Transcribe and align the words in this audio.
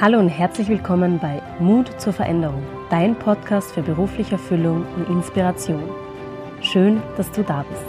Hallo 0.00 0.18
und 0.18 0.28
herzlich 0.28 0.66
willkommen 0.66 1.20
bei 1.20 1.40
Mut 1.60 1.88
zur 2.00 2.12
Veränderung, 2.12 2.66
dein 2.90 3.16
Podcast 3.16 3.70
für 3.70 3.80
berufliche 3.80 4.32
Erfüllung 4.32 4.84
und 4.96 5.08
Inspiration. 5.08 5.88
Schön, 6.62 7.00
dass 7.16 7.30
du 7.30 7.44
da 7.44 7.64
bist. 7.70 7.80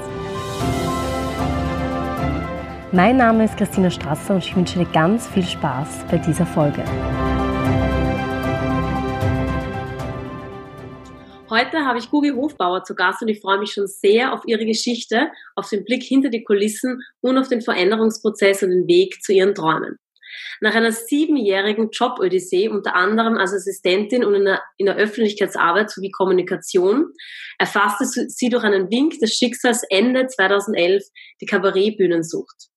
Mein 2.92 3.18
Name 3.18 3.46
ist 3.46 3.58
Christina 3.58 3.90
Strasser 3.90 4.36
und 4.36 4.46
ich 4.46 4.56
wünsche 4.56 4.78
dir 4.78 4.86
ganz 4.86 5.28
viel 5.28 5.44
Spaß 5.44 6.06
bei 6.12 6.20
dieser 6.20 6.46
Folge. 6.46 6.84
Heute 11.50 11.80
habe 11.86 11.98
ich 11.98 12.12
Gugi 12.12 12.30
Hofbauer 12.30 12.84
zu 12.84 12.94
Gast 12.94 13.24
und 13.24 13.30
ich 13.30 13.42
freue 13.42 13.58
mich 13.58 13.74
schon 13.74 13.88
sehr 13.88 14.32
auf 14.32 14.42
ihre 14.46 14.68
Geschichte, 14.68 15.32
auf 15.56 15.68
den 15.70 15.84
Blick 15.84 16.04
hinter 16.04 16.30
die 16.30 16.44
Kulissen 16.44 17.02
und 17.22 17.40
auf 17.40 17.48
den 17.48 17.62
Veränderungsprozess 17.62 18.62
und 18.62 18.70
den 18.70 18.88
Weg 18.88 19.24
zu 19.24 19.34
ihren 19.34 19.56
Träumen. 19.56 19.98
Nach 20.62 20.76
einer 20.76 20.92
siebenjährigen 20.92 21.90
Job-Odyssee, 21.92 22.70
unter 22.70 22.96
anderem 22.96 23.38
als 23.38 23.54
Assistentin 23.54 24.24
und 24.24 24.36
in 24.36 24.46
der, 24.46 24.62
in 24.78 24.86
der 24.86 24.96
Öffentlichkeitsarbeit 24.96 25.90
sowie 25.92 26.12
Kommunikation, 26.12 27.12
erfasste 27.58 28.06
sie 28.06 28.50
durch 28.50 28.64
einen 28.64 28.90
Wink 28.90 29.20
des 29.20 29.34
Schicksals 29.34 29.84
Ende 29.90 30.28
2011 30.28 31.04
die 31.42 31.46
Kabarettbühnensucht. 31.46 32.70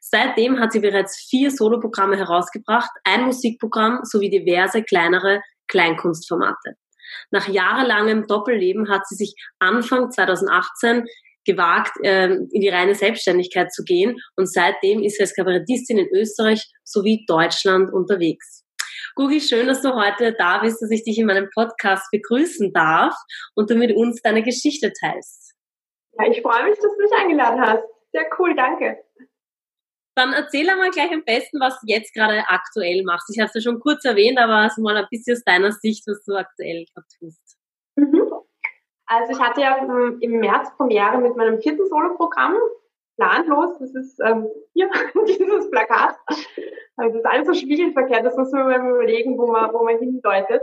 Seitdem 0.00 0.58
hat 0.58 0.72
sie 0.72 0.80
bereits 0.80 1.26
vier 1.30 1.50
Soloprogramme 1.50 2.16
herausgebracht, 2.16 2.90
ein 3.04 3.24
Musikprogramm 3.24 4.00
sowie 4.02 4.30
diverse 4.30 4.82
kleinere 4.82 5.40
Kleinkunstformate. 5.68 6.76
Nach 7.30 7.48
jahrelangem 7.48 8.26
Doppelleben 8.26 8.90
hat 8.90 9.06
sie 9.06 9.14
sich 9.14 9.34
Anfang 9.58 10.10
2018 10.10 11.04
gewagt, 11.44 11.92
ähm, 12.02 12.48
in 12.52 12.60
die 12.60 12.68
reine 12.68 12.94
Selbstständigkeit 12.94 13.72
zu 13.72 13.82
gehen 13.84 14.16
und 14.36 14.52
seitdem 14.52 15.02
ist 15.02 15.16
sie 15.16 15.22
als 15.22 15.34
Kabarettistin 15.34 15.98
in 15.98 16.08
Österreich 16.14 16.64
sowie 16.84 17.24
Deutschland 17.26 17.92
unterwegs. 17.92 18.64
Gugi, 19.14 19.40
schön, 19.40 19.66
dass 19.66 19.82
du 19.82 19.94
heute 19.94 20.34
da 20.38 20.58
bist, 20.58 20.80
dass 20.80 20.90
ich 20.90 21.04
dich 21.04 21.18
in 21.18 21.26
meinem 21.26 21.48
Podcast 21.54 22.10
begrüßen 22.10 22.72
darf 22.72 23.14
und 23.54 23.70
du 23.70 23.74
mit 23.74 23.94
uns 23.94 24.22
deine 24.22 24.42
Geschichte 24.42 24.92
teilst. 24.98 25.54
Ja, 26.18 26.30
ich 26.30 26.40
freue 26.40 26.64
mich, 26.64 26.78
dass 26.78 26.92
du 26.96 27.02
mich 27.02 27.12
eingeladen 27.20 27.60
hast. 27.60 27.82
Sehr 28.12 28.26
cool, 28.38 28.54
danke. 28.54 28.98
Dann 30.14 30.34
erzähl 30.34 30.68
einmal 30.68 30.90
gleich 30.90 31.10
am 31.10 31.24
besten, 31.24 31.58
was 31.58 31.80
du 31.80 31.86
jetzt 31.86 32.12
gerade 32.12 32.44
aktuell 32.48 33.02
machst. 33.04 33.30
Ich 33.34 33.40
habe 33.40 33.48
es 33.48 33.54
ja 33.54 33.60
schon 33.62 33.80
kurz 33.80 34.04
erwähnt, 34.04 34.38
aber 34.38 34.70
mal 34.78 34.96
ein 34.96 35.06
bisschen 35.10 35.36
aus 35.36 35.44
deiner 35.44 35.72
Sicht, 35.72 36.04
was 36.06 36.22
du 36.24 36.34
aktuell 36.34 36.84
gerade 36.92 37.06
tust. 37.18 37.56
Also 39.06 39.32
ich 39.32 39.40
hatte 39.40 39.60
ja 39.60 39.76
im 39.76 40.40
März 40.40 40.74
Premiere 40.76 41.18
mit 41.18 41.36
meinem 41.36 41.60
vierten 41.60 41.86
Soloprogramm, 41.86 42.56
planlos, 43.16 43.78
das 43.78 43.94
ist 43.94 44.20
ähm, 44.20 44.48
hier, 44.74 44.90
dieses 45.26 45.70
Plakat. 45.70 46.16
Also 46.96 47.18
das 47.18 47.24
ist 47.24 47.26
alles 47.26 47.46
so 47.46 47.54
spiegelverkehrt, 47.54 48.24
das 48.24 48.36
muss 48.36 48.52
man 48.52 48.66
mal 48.66 48.90
überlegen, 48.90 49.38
wo 49.38 49.46
man, 49.46 49.72
wo 49.72 49.84
man 49.84 49.98
hindeutet. 49.98 50.62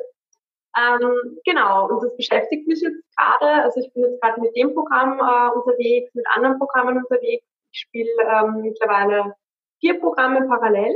Ähm, 0.78 1.40
genau, 1.46 1.90
und 1.90 2.04
das 2.04 2.16
beschäftigt 2.16 2.68
mich 2.68 2.82
jetzt 2.82 3.04
gerade. 3.16 3.64
Also 3.64 3.80
ich 3.80 3.92
bin 3.94 4.04
jetzt 4.04 4.22
gerade 4.22 4.40
mit 4.40 4.56
dem 4.56 4.74
Programm 4.74 5.20
äh, 5.20 5.58
unterwegs, 5.58 6.14
mit 6.14 6.26
anderen 6.36 6.60
Programmen 6.60 6.98
unterwegs. 6.98 7.46
Ich 7.72 7.80
spiele 7.82 8.10
ähm, 8.20 8.62
mittlerweile 8.62 9.36
vier 9.80 10.00
Programme 10.00 10.48
parallel. 10.48 10.94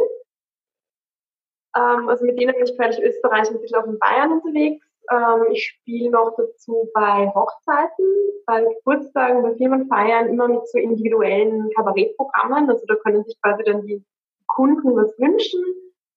Ähm, 1.75 2.07
also 2.07 2.25
mit 2.25 2.39
denen 2.39 2.53
bin 2.53 2.65
ich 2.65 2.75
fertig 2.75 3.03
Österreich 3.03 3.49
und 3.49 3.55
ein 3.55 3.61
bisschen 3.61 3.79
auch 3.79 3.87
in 3.87 3.99
Bayern 3.99 4.33
unterwegs. 4.33 4.85
Ähm, 5.11 5.45
ich 5.51 5.65
spiele 5.65 6.11
noch 6.11 6.35
dazu 6.37 6.89
bei 6.93 7.31
Hochzeiten, 7.33 8.05
bei 8.45 8.63
Geburtstagen, 8.63 9.43
bei 9.43 9.55
Firmenfeiern 9.55 10.29
immer 10.29 10.47
mit 10.47 10.67
so 10.67 10.77
individuellen 10.77 11.69
Kabarettprogrammen. 11.75 12.69
Also 12.69 12.85
da 12.87 12.95
können 12.95 13.23
sich 13.23 13.39
quasi 13.41 13.63
dann 13.63 13.85
die 13.85 14.03
Kunden 14.47 14.95
was 14.95 15.17
wünschen 15.17 15.63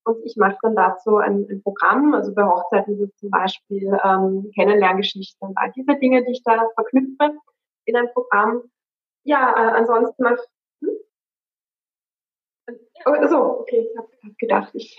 und 0.04 0.24
ich 0.24 0.36
mache 0.36 0.56
dann 0.62 0.76
dazu 0.76 1.16
ein, 1.16 1.46
ein, 1.50 1.62
Programm. 1.62 2.14
Also 2.14 2.32
bei 2.32 2.44
Hochzeiten 2.44 2.96
sind 2.96 3.16
zum 3.18 3.30
Beispiel 3.30 3.98
ähm, 4.04 4.50
Kennenlerngeschichten 4.54 5.48
und 5.48 5.58
all 5.58 5.72
diese 5.74 5.98
Dinge, 5.98 6.24
die 6.24 6.32
ich 6.32 6.42
da 6.44 6.68
verknüpfe 6.74 7.36
in 7.86 7.96
ein 7.96 8.12
Programm. 8.12 8.62
Ja, 9.24 9.52
äh, 9.56 9.78
ansonsten 9.78 10.22
mache? 10.22 10.42
Oh, 13.04 13.28
so, 13.28 13.60
okay, 13.60 13.88
ich 13.90 13.96
habe 13.96 14.08
hab 14.24 14.38
gedacht, 14.38 14.70
ich 14.74 14.96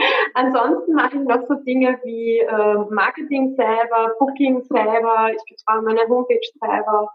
Ansonsten 0.34 0.94
mache 0.94 1.16
ich 1.16 1.22
noch 1.22 1.46
so 1.48 1.54
Dinge 1.54 1.98
wie 2.04 2.38
äh, 2.38 2.94
Marketing 2.94 3.54
selber, 3.54 4.14
Booking 4.18 4.62
selber, 4.64 5.30
ich 5.34 5.56
betreue 5.56 5.82
meine 5.82 6.08
Homepage 6.08 6.40
selber. 6.60 7.10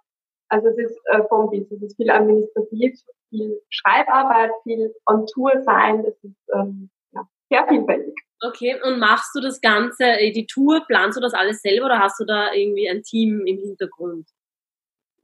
Also 0.49 0.67
es 0.69 0.77
ist 0.77 0.99
äh, 1.05 1.23
vom 1.27 1.49
Business, 1.49 1.81
es 1.81 1.83
ist 1.83 1.95
viel 1.95 2.11
administrativ, 2.11 2.99
viel 3.29 3.59
Schreibarbeit, 3.69 4.51
viel 4.63 4.93
on 5.07 5.25
Tour 5.25 5.61
sein, 5.63 6.05
es 6.05 6.23
ist 6.23 6.49
ähm, 6.53 6.89
ja, 7.13 7.27
sehr 7.49 7.67
vielfältig. 7.67 8.13
Okay, 8.41 8.79
und 8.83 8.99
machst 8.99 9.33
du 9.33 9.41
das 9.41 9.59
Ganze, 9.61 10.03
äh, 10.03 10.31
die 10.31 10.45
Tour, 10.45 10.83
planst 10.87 11.17
du 11.17 11.21
das 11.21 11.33
alles 11.33 11.61
selber 11.61 11.87
oder 11.87 11.99
hast 11.99 12.19
du 12.19 12.25
da 12.25 12.53
irgendwie 12.53 12.87
ein 12.87 13.01
Team 13.01 13.45
im 13.45 13.57
Hintergrund? 13.57 14.27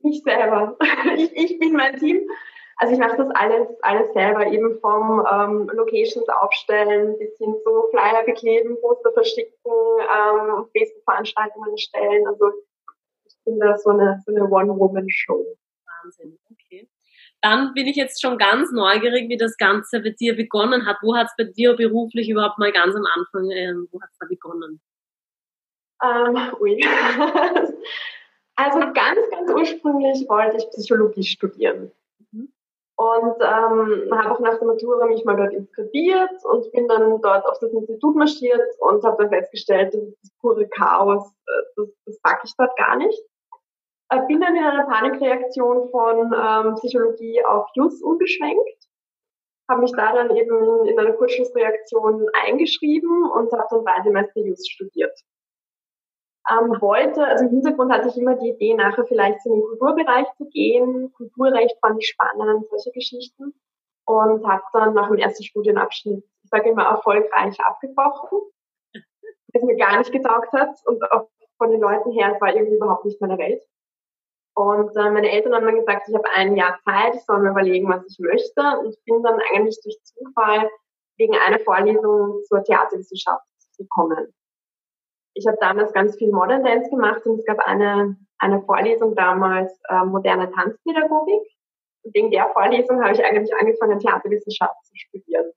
Ich 0.03 0.23
selber. 0.23 0.77
Ich, 1.15 1.35
ich 1.35 1.59
bin 1.59 1.73
mein 1.73 1.97
Team. 1.97 2.27
Also 2.81 2.95
ich 2.95 2.99
mache 2.99 3.15
das 3.15 3.29
alles, 3.35 3.67
alles 3.83 4.11
selber, 4.13 4.47
eben 4.47 4.79
vom 4.79 5.23
ähm, 5.31 5.69
Locations 5.71 6.27
aufstellen 6.27 7.15
bis 7.19 7.37
hin 7.37 7.55
zu 7.63 7.87
Flyer 7.91 8.23
bekleben, 8.25 8.75
Poster 8.81 9.11
verschicken, 9.13 9.53
ähm, 9.63 10.65
Facebook-Veranstaltungen 10.75 11.77
stellen. 11.77 12.25
Also 12.25 12.51
ich 13.27 13.35
bin 13.45 13.59
da 13.59 13.77
so 13.77 13.91
eine, 13.91 14.19
so 14.25 14.33
eine 14.33 14.49
One-Woman-Show. 14.49 15.45
Wahnsinn, 15.85 16.39
okay. 16.49 16.89
Dann 17.41 17.75
bin 17.75 17.85
ich 17.85 17.97
jetzt 17.97 18.19
schon 18.19 18.39
ganz 18.39 18.71
neugierig, 18.71 19.29
wie 19.29 19.37
das 19.37 19.57
Ganze 19.57 19.99
bei 19.99 20.15
dir 20.19 20.35
begonnen 20.35 20.87
hat. 20.87 20.97
Wo 21.03 21.15
hat 21.15 21.27
es 21.27 21.35
bei 21.37 21.51
dir 21.51 21.75
beruflich 21.75 22.29
überhaupt 22.29 22.57
mal 22.57 22.71
ganz 22.71 22.95
am 22.95 23.05
Anfang, 23.05 23.51
ähm, 23.51 23.89
wo 23.91 24.01
hat 24.01 24.09
es 24.11 24.17
da 24.17 24.25
begonnen? 24.25 24.81
Ähm, 26.03 26.55
ui. 26.59 26.83
also 28.55 28.79
ganz, 28.79 29.19
ganz 29.29 29.51
ursprünglich 29.51 30.27
wollte 30.27 30.57
ich 30.57 30.67
Psychologie 30.71 31.23
studieren. 31.23 31.91
Und 33.01 33.35
ähm, 33.41 34.11
habe 34.11 34.31
auch 34.31 34.39
nach 34.41 34.59
der 34.59 34.67
Matura 34.67 35.07
mich 35.07 35.25
mal 35.25 35.35
dort 35.35 35.53
inskribiert 35.53 36.29
und 36.43 36.71
bin 36.71 36.87
dann 36.87 37.19
dort 37.19 37.43
auf 37.47 37.57
das 37.57 37.73
Institut 37.73 38.15
marschiert 38.15 38.61
und 38.77 39.03
habe 39.03 39.23
dann 39.23 39.31
festgestellt, 39.31 39.91
das 39.95 40.03
ist 40.03 40.19
das 40.21 40.31
pure 40.39 40.67
Chaos, 40.67 41.33
äh, 41.47 41.63
das, 41.77 41.89
das 42.05 42.21
packe 42.21 42.41
ich 42.45 42.53
dort 42.59 42.77
gar 42.77 42.97
nicht. 42.97 43.19
Äh, 44.09 44.19
bin 44.27 44.39
dann 44.39 44.55
in 44.55 44.63
einer 44.63 44.85
Panikreaktion 44.85 45.89
von 45.89 46.31
ähm, 46.31 46.75
Psychologie 46.75 47.43
auf 47.43 47.65
Jus 47.73 48.03
umgeschwenkt, 48.03 48.85
habe 49.67 49.81
mich 49.81 49.93
da 49.93 50.13
dann 50.13 50.35
eben 50.35 50.63
in, 50.63 50.89
in 50.89 50.99
einer 50.99 51.13
Kurzschlussreaktion 51.13 52.27
eingeschrieben 52.45 53.31
und 53.31 53.51
habe 53.51 53.67
dann 53.71 53.83
drei 53.83 54.03
Semester 54.03 54.41
Jus 54.41 54.67
studiert 54.67 55.19
ähm, 56.49 56.81
wollte, 56.81 57.25
also 57.25 57.45
im 57.45 57.51
Hintergrund 57.51 57.91
hatte 57.91 58.07
ich 58.07 58.17
immer 58.17 58.35
die 58.35 58.49
Idee, 58.49 58.73
nachher 58.73 59.05
vielleicht 59.05 59.45
in 59.45 59.53
den 59.53 59.61
Kulturbereich 59.61 60.27
zu 60.37 60.45
gehen. 60.49 61.13
Kulturrecht 61.13 61.77
fand 61.81 62.01
ich 62.01 62.09
spannend, 62.09 62.65
solche 62.69 62.91
Geschichten. 62.91 63.53
Und 64.05 64.47
habe 64.47 64.63
dann 64.73 64.93
nach 64.93 65.07
dem 65.09 65.17
ersten 65.17 65.43
Studienabschnitt, 65.43 66.23
ich 66.43 66.49
sage 66.49 66.69
immer, 66.69 66.83
erfolgreich 66.83 67.59
abgebrochen, 67.59 68.39
was 69.53 69.63
mir 69.63 69.75
gar 69.75 69.99
nicht 69.99 70.11
getaugt 70.11 70.51
hat 70.53 70.75
und 70.85 71.03
auch 71.11 71.29
von 71.57 71.69
den 71.69 71.79
Leuten 71.79 72.11
her, 72.11 72.33
es 72.33 72.41
war 72.41 72.53
irgendwie 72.53 72.75
überhaupt 72.75 73.05
nicht 73.05 73.21
meine 73.21 73.37
Welt. 73.37 73.63
Und 74.55 74.95
äh, 74.97 75.09
meine 75.11 75.31
Eltern 75.31 75.53
haben 75.53 75.65
dann 75.65 75.75
gesagt, 75.75 76.09
ich 76.09 76.15
habe 76.15 76.27
ein 76.33 76.57
Jahr 76.57 76.77
Zeit, 76.83 77.15
ich 77.15 77.23
soll 77.23 77.39
mir 77.39 77.51
überlegen, 77.51 77.87
was 77.87 78.03
ich 78.07 78.19
möchte. 78.19 78.61
Und 78.79 78.95
bin 79.05 79.21
dann 79.23 79.39
eigentlich 79.53 79.79
durch 79.83 79.97
Zufall 80.03 80.69
wegen 81.17 81.35
einer 81.35 81.59
Vorlesung 81.59 82.41
zur 82.47 82.63
Theaterwissenschaft 82.63 83.45
gekommen 83.77 84.33
ich 85.41 85.47
habe 85.47 85.57
damals 85.59 85.91
ganz 85.91 86.15
viel 86.17 86.31
Modern 86.31 86.63
Dance 86.63 86.89
gemacht 86.89 87.25
und 87.25 87.39
es 87.39 87.45
gab 87.45 87.59
eine, 87.65 88.15
eine 88.37 88.61
Vorlesung 88.61 89.15
damals 89.15 89.75
äh, 89.89 90.05
moderne 90.05 90.51
Tanzpädagogik. 90.51 91.41
Und 92.03 92.15
wegen 92.15 92.29
der 92.29 92.47
Vorlesung 92.53 93.03
habe 93.03 93.13
ich 93.13 93.25
eigentlich 93.25 93.53
angefangen, 93.55 93.99
Theaterwissenschaft 93.99 94.85
zu 94.85 94.93
studieren. 94.95 95.51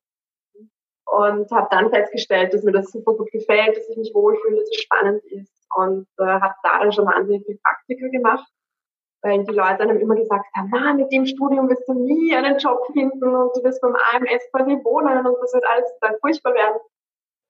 Und 1.06 1.50
habe 1.50 1.69
dann 1.71 1.91
festgestellt, 1.91 2.54
dass 2.54 2.63
mir 2.63 2.72
das 2.72 2.91
super 2.91 3.13
gut 3.15 3.31
gefällt, 3.31 3.77
dass 3.77 3.89
ich 3.91 3.97
mich 3.97 4.15
wohlfühle, 4.15 4.57
dass 4.57 4.71
es 4.71 4.83
spannend 4.83 5.22
ist. 5.27 5.53
Und 5.77 6.07
äh, 6.19 6.25
habe 6.25 6.54
da 6.63 6.78
dann 6.78 6.92
schon 6.92 7.07
wahnsinnig 7.07 7.45
viel 7.45 7.60
Praktika 7.63 8.09
gemacht, 8.09 8.48
weil 9.22 9.45
die 9.45 9.53
Leute 9.53 9.80
einem 9.80 9.98
immer 9.98 10.15
gesagt 10.15 10.47
haben, 10.57 10.71
na, 10.72 10.95
mit 10.95 11.13
dem 11.13 11.27
Studium 11.27 11.69
wirst 11.69 11.87
du 11.87 11.92
nie 11.92 12.34
einen 12.34 12.57
Job 12.57 12.80
finden 12.95 13.22
und 13.22 13.54
du 13.54 13.63
wirst 13.65 13.83
beim 13.83 13.95
AMS 13.95 14.51
quasi 14.51 14.83
wohnen 14.83 15.27
und 15.27 15.37
das 15.42 15.53
wird 15.53 15.66
alles 15.66 15.92
total 16.01 16.19
furchtbar 16.21 16.54
werden. 16.54 16.80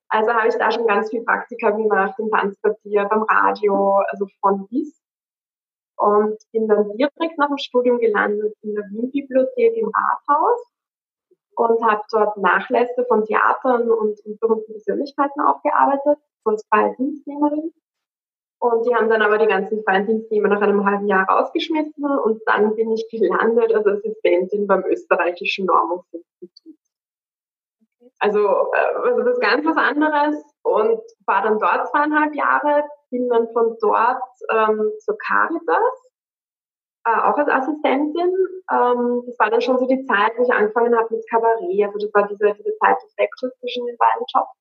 Also 0.09 0.31
habe 0.33 0.47
ich 0.47 0.55
da 0.55 0.71
schon 0.71 0.87
ganz 0.87 1.09
viel 1.09 1.23
Praktika 1.23 1.71
gemacht 1.71 2.13
im 2.19 2.29
Tanzquartier, 2.29 3.05
beim 3.05 3.23
Radio, 3.23 4.01
also 4.09 4.27
von 4.39 4.67
bis. 4.67 5.01
Und 5.97 6.37
bin 6.51 6.67
dann 6.67 6.95
direkt 6.97 7.37
nach 7.37 7.47
dem 7.47 7.57
Studium 7.57 7.99
gelandet 7.99 8.53
in 8.61 8.75
der 8.75 8.83
Wien-Bibliothek 8.85 9.77
im 9.77 9.89
Rathaus 9.89 10.61
und 11.55 11.81
habe 11.83 12.01
dort 12.11 12.37
Nachlässe 12.37 13.05
von 13.07 13.23
Theatern 13.23 13.89
und, 13.89 14.19
und 14.25 14.39
berühmten 14.39 14.73
Persönlichkeiten 14.73 15.41
aufgearbeitet, 15.41 16.19
so 16.43 16.51
als 16.51 16.65
freie 16.69 16.95
Dienstnehmerin. 16.97 17.73
Und 18.59 18.85
die 18.85 18.95
haben 18.95 19.09
dann 19.09 19.21
aber 19.21 19.37
die 19.37 19.47
ganzen 19.47 19.83
freien 19.83 20.07
Dienstnehmer 20.07 20.49
nach 20.49 20.61
einem 20.61 20.85
halben 20.85 21.07
Jahr 21.07 21.27
rausgeschmissen 21.27 22.03
und 22.03 22.41
dann 22.45 22.75
bin 22.75 22.91
ich 22.91 23.07
gelandet 23.09 23.73
als 23.73 23.85
Assistentin 23.85 24.67
beim 24.67 24.83
österreichischen 24.85 25.65
Normungsinstitut. 25.65 26.75
Also, 28.19 28.39
äh, 28.39 28.95
also 29.03 29.23
das 29.23 29.39
ganz 29.39 29.65
was 29.65 29.77
anderes 29.77 30.43
und 30.63 31.01
war 31.25 31.41
dann 31.43 31.59
dort 31.59 31.89
zweieinhalb 31.89 32.33
Jahre, 32.33 32.83
bin 33.11 33.29
dann 33.29 33.47
von 33.53 33.77
dort 33.81 34.23
ähm, 34.51 34.91
zur 34.99 35.17
Caritas, 35.17 36.11
äh, 37.05 37.19
auch 37.21 37.37
als 37.37 37.49
Assistentin. 37.49 38.33
Ähm, 38.71 39.23
das 39.25 39.37
war 39.37 39.49
dann 39.49 39.61
schon 39.61 39.77
so 39.77 39.85
die 39.85 40.05
Zeit, 40.05 40.33
wo 40.37 40.43
ich 40.43 40.53
angefangen 40.53 40.97
habe 40.97 41.13
mit 41.13 41.29
Kabarett. 41.29 41.85
Also 41.85 42.07
das 42.07 42.13
war 42.13 42.27
diese, 42.27 42.53
diese 42.55 42.75
Zeit 42.77 42.97
des 43.03 43.17
Wechsels 43.17 43.53
zwischen 43.59 43.85
den 43.85 43.97
beiden 43.97 44.25
Jobs. 44.33 44.57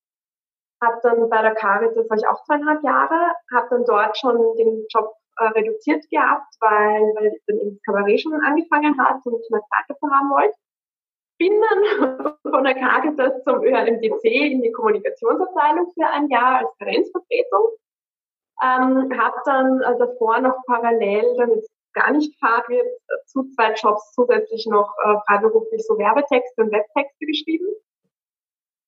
Hab 0.83 1.01
dann 1.03 1.31
bei 1.31 1.41
der 1.41 1.55
Caritas 1.55 2.11
war 2.11 2.17
ich 2.17 2.27
auch 2.27 2.43
zweieinhalb 2.45 2.83
Jahre, 2.83 3.33
habe 3.55 3.69
dann 3.71 3.85
dort 3.87 4.19
schon 4.19 4.37
den 4.57 4.85
Job 4.91 5.15
äh, 5.39 5.47
reduziert 5.47 6.05
gehabt, 6.11 6.53
weil, 6.61 7.01
weil 7.17 7.27
ich 7.33 7.43
dann 7.47 7.59
eben 7.59 7.81
Kabarett 7.87 8.21
schon 8.21 8.35
angefangen 8.35 8.99
hat 8.99 9.25
und 9.25 9.41
ich 9.41 9.51
mehr 9.51 9.63
Zeit 9.71 9.85
dafür 9.89 10.11
haben 10.11 10.31
wollte 10.31 10.55
bin 11.39 11.61
dann 11.61 12.37
von 12.43 12.65
der 12.65 12.75
Caritas 12.75 13.43
zum 13.45 13.63
ÖRMDC 13.63 14.25
in 14.25 14.63
die 14.63 14.73
Kommunikationsabteilung 14.73 15.91
für 15.93 16.07
ein 16.07 16.29
Jahr 16.29 16.59
als 16.59 16.69
Karenzvertretung. 16.79 17.71
Ähm, 18.63 19.19
habe 19.19 19.37
dann 19.45 19.81
äh, 19.81 19.99
davor 19.99 20.41
noch 20.41 20.57
parallel, 20.67 21.37
damit 21.37 21.59
es 21.59 21.71
gar 21.93 22.13
nicht 22.13 22.39
fad 22.39 22.69
wird, 22.69 22.87
zu 23.27 23.45
zwei 23.55 23.73
Jobs 23.73 24.13
zusätzlich 24.13 24.67
noch 24.67 24.93
äh, 25.05 25.17
freiberuflich 25.27 25.85
so 25.85 25.99
Werbetexte 25.99 26.63
und 26.63 26.73
Webtexte 26.73 27.27
geschrieben. 27.27 27.67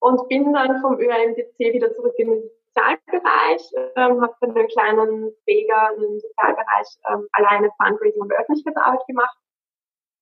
Und 0.00 0.28
bin 0.28 0.52
dann 0.52 0.80
vom 0.80 1.00
ÖRMDC 1.00 1.58
wieder 1.58 1.92
zurück 1.94 2.14
in 2.18 2.30
den 2.30 2.50
Sozialbereich, 2.68 3.62
ähm, 3.96 4.20
habe 4.22 4.34
dann 4.40 4.56
einen 4.56 4.68
kleinen 4.68 5.34
Träger 5.44 5.90
im 5.96 6.20
Sozialbereich 6.20 6.86
ähm, 7.10 7.28
alleine 7.32 7.70
Fundraising 7.82 8.22
und 8.22 8.32
Öffentlichkeitsarbeit 8.32 9.04
gemacht 9.06 9.36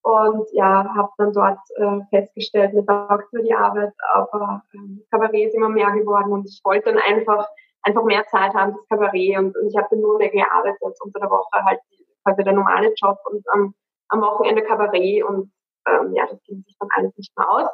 und 0.04 0.46
ja, 0.52 0.86
habe 0.94 1.08
dann 1.16 1.32
dort 1.32 1.58
äh, 1.76 2.00
festgestellt, 2.10 2.74
mir 2.74 2.84
taugt 2.84 3.32
nur 3.32 3.42
die 3.42 3.54
Arbeit, 3.54 3.92
aber 4.12 4.62
ähm, 4.74 5.02
Kabarett 5.10 5.48
ist 5.48 5.54
immer 5.54 5.70
mehr 5.70 5.90
geworden 5.92 6.30
und 6.30 6.46
ich 6.46 6.60
wollte 6.62 6.92
dann 6.92 6.98
einfach 6.98 7.48
einfach 7.84 8.04
mehr 8.04 8.26
Zeit 8.26 8.52
haben 8.54 8.72
das 8.72 8.88
Kabarett 8.88 9.38
und, 9.38 9.56
und 9.56 9.68
ich 9.68 9.76
habe 9.76 9.88
dann 9.90 10.00
nur 10.00 10.18
mehr 10.18 10.30
gearbeitet 10.30 10.98
unter 11.00 11.20
der 11.20 11.30
Woche 11.30 11.64
halt 11.64 11.80
quasi 12.22 12.44
der 12.44 12.52
normale 12.52 12.92
Job 12.94 13.16
und 13.30 13.42
am, 13.52 13.74
am 14.08 14.20
Wochenende 14.20 14.62
Kabarett 14.62 15.24
und 15.24 15.50
ähm, 15.88 16.14
ja, 16.14 16.26
das 16.26 16.42
ging 16.44 16.62
sich 16.62 16.76
dann 16.78 16.88
alles 16.96 17.16
nicht 17.16 17.32
mehr 17.36 17.50
aus. 17.50 17.68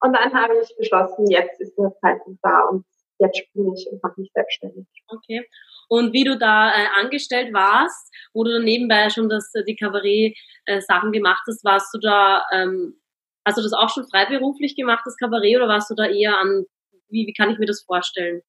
Und 0.00 0.12
dann 0.12 0.32
habe 0.32 0.54
ich 0.58 0.76
beschlossen, 0.76 1.26
jetzt 1.28 1.60
ist 1.60 1.76
der 1.76 1.92
Zeitpunkt 2.00 2.38
da 2.42 2.66
und 2.70 2.84
jetzt 3.18 3.38
springe 3.38 3.74
ich 3.74 3.88
und 3.90 4.02
mache 4.02 4.20
mich 4.20 4.30
selbstständig. 4.32 4.86
Okay. 5.08 5.46
Und 5.88 6.12
wie 6.12 6.24
du 6.24 6.36
da 6.36 6.70
äh, 6.70 6.86
angestellt 7.00 7.52
warst, 7.52 8.12
wo 8.34 8.44
du 8.44 8.62
nebenbei 8.62 9.08
schon 9.10 9.28
das, 9.28 9.50
äh, 9.54 9.64
die 9.64 9.76
Kabarett-Sachen 9.76 11.08
äh, 11.12 11.16
gemacht 11.16 11.42
hast, 11.48 11.64
warst 11.64 11.92
du 11.94 11.98
da, 11.98 12.44
ähm, 12.52 13.00
hast 13.46 13.58
du 13.58 13.62
das 13.62 13.72
auch 13.72 13.88
schon 13.88 14.08
freiberuflich 14.08 14.76
gemacht, 14.76 15.02
das 15.04 15.16
Kabarett, 15.16 15.56
oder 15.56 15.68
warst 15.68 15.90
du 15.90 15.94
da 15.94 16.06
eher 16.06 16.38
an, 16.38 16.66
wie, 17.08 17.26
wie 17.26 17.32
kann 17.32 17.50
ich 17.50 17.58
mir 17.58 17.66
das 17.66 17.82
vorstellen? 17.82 18.42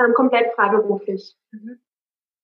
Ähm, 0.00 0.12
komplett 0.14 0.52
freiberuflich. 0.54 1.34
Mhm. 1.52 1.80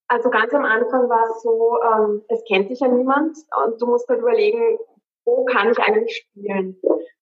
Also 0.08 0.30
ganz 0.30 0.52
am 0.52 0.64
Anfang 0.64 1.08
war 1.08 1.24
es 1.30 1.42
so, 1.42 1.78
ähm, 1.82 2.22
es 2.28 2.44
kennt 2.46 2.68
sich 2.68 2.80
ja 2.80 2.88
niemand 2.88 3.36
und 3.64 3.80
du 3.80 3.86
musst 3.86 4.08
halt 4.08 4.20
überlegen, 4.20 4.78
wo 5.24 5.44
kann 5.46 5.70
ich 5.70 5.78
eigentlich 5.78 6.16
spielen. 6.16 6.76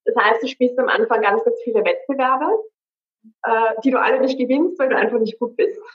Das 0.05 0.17
heißt, 0.17 0.43
du 0.43 0.49
spielst 0.49 0.79
am 0.79 0.88
Anfang 0.88 1.23
ganz, 1.23 1.44
ganz 1.44 1.56
viele 1.62 1.85
Wettbewerbe, 1.85 2.59
äh, 3.44 3.75
die 3.84 3.90
du 3.90 4.00
alle 4.00 4.20
nicht 4.20 4.38
gewinnst, 4.38 4.78
weil 4.78 4.88
du 4.88 4.96
einfach 4.96 5.19
nicht 5.19 5.38
gut 5.38 5.56
bist. 5.56 5.81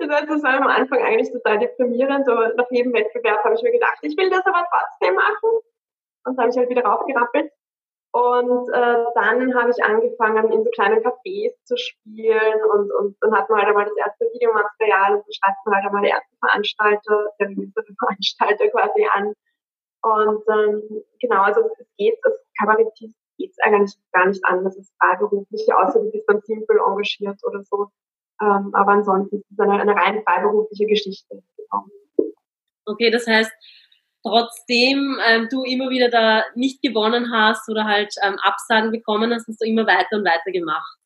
Das 0.00 0.10
heißt, 0.10 0.28
das 0.28 0.42
war 0.42 0.60
am 0.60 0.66
Anfang 0.66 0.98
eigentlich 1.02 1.32
total 1.32 1.58
deprimierend, 1.58 2.28
aber 2.28 2.52
nach 2.56 2.70
jedem 2.70 2.92
Wettbewerb 2.92 3.42
habe 3.42 3.54
ich 3.54 3.62
mir 3.62 3.72
gedacht, 3.72 3.96
ich 4.02 4.14
will 4.18 4.28
das 4.28 4.44
aber 4.44 4.66
trotzdem 4.70 5.14
machen. 5.14 5.48
Und 6.24 6.36
dann 6.36 6.36
habe 6.36 6.50
ich 6.50 6.56
halt 6.58 6.68
wieder 6.68 6.84
raufgerappelt. 6.84 7.50
Und 8.12 8.68
äh, 8.68 9.04
dann 9.14 9.54
habe 9.54 9.70
ich 9.70 9.82
angefangen, 9.82 10.52
in 10.52 10.62
so 10.62 10.70
kleinen 10.72 11.02
Cafés 11.02 11.54
zu 11.64 11.78
spielen 11.78 12.62
und, 12.70 12.92
und 12.92 13.16
dann 13.22 13.34
hat 13.34 13.48
man 13.48 13.60
halt 13.60 13.68
einmal 13.68 13.86
das 13.86 13.96
erste 13.96 14.26
Videomaterial 14.34 15.14
und 15.14 15.24
dann 15.24 15.32
schreibt 15.32 15.64
man 15.64 15.74
halt 15.76 15.86
einmal 15.86 16.02
der 16.02 16.10
erste 16.10 16.36
Veranstalter, 16.38 17.30
der 17.40 17.48
Veranstalter 17.98 18.68
quasi 18.68 19.08
an. 19.14 19.32
Und 20.02 20.44
ähm, 20.50 21.04
genau, 21.20 21.42
also 21.42 21.62
es 21.78 21.86
geht, 21.96 22.18
als 22.22 22.34
Kabarettist 22.58 23.16
geht 23.38 23.50
es 23.50 23.58
eigentlich 23.60 23.94
gar 24.12 24.26
nicht 24.26 24.44
anders 24.44 24.76
als 24.76 24.92
freiberuflich, 24.98 25.66
außer 25.74 26.00
du 26.00 26.10
bist 26.10 26.28
dann 26.28 26.40
simpel 26.42 26.78
engagiert 26.86 27.38
oder 27.44 27.62
so. 27.64 27.88
Ähm, 28.40 28.70
aber 28.74 28.92
ansonsten 28.92 29.36
ist 29.36 29.50
es 29.50 29.58
eine, 29.58 29.80
eine 29.80 29.94
rein 29.94 30.22
freiberufliche 30.24 30.86
Geschichte. 30.86 31.42
Genau. 31.56 31.84
Okay, 32.86 33.10
das 33.10 33.26
heißt, 33.26 33.52
trotzdem 34.22 35.18
ähm, 35.26 35.48
du 35.50 35.62
immer 35.64 35.90
wieder 35.90 36.08
da 36.08 36.44
nicht 36.54 36.82
gewonnen 36.82 37.32
hast 37.32 37.68
oder 37.68 37.84
halt 37.84 38.14
ähm, 38.22 38.38
Absagen 38.42 38.90
bekommen 38.90 39.32
hast, 39.32 39.46
hast 39.46 39.60
du 39.60 39.68
immer 39.68 39.86
weiter 39.86 40.16
und 40.16 40.24
weiter 40.24 40.50
gemacht. 40.50 40.98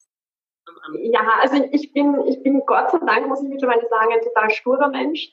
Ja, 1.02 1.20
also 1.40 1.62
ich 1.72 1.93
bin, 1.93 2.17
ich 2.26 2.43
bin 2.43 2.62
Gott 2.67 2.90
sei 2.90 2.99
Dank, 2.99 3.26
muss 3.26 3.43
ich 3.43 3.49
mittlerweile 3.49 3.87
sagen, 3.88 4.12
ein 4.12 4.20
total 4.20 4.50
sturer 4.50 4.88
Mensch. 4.88 5.32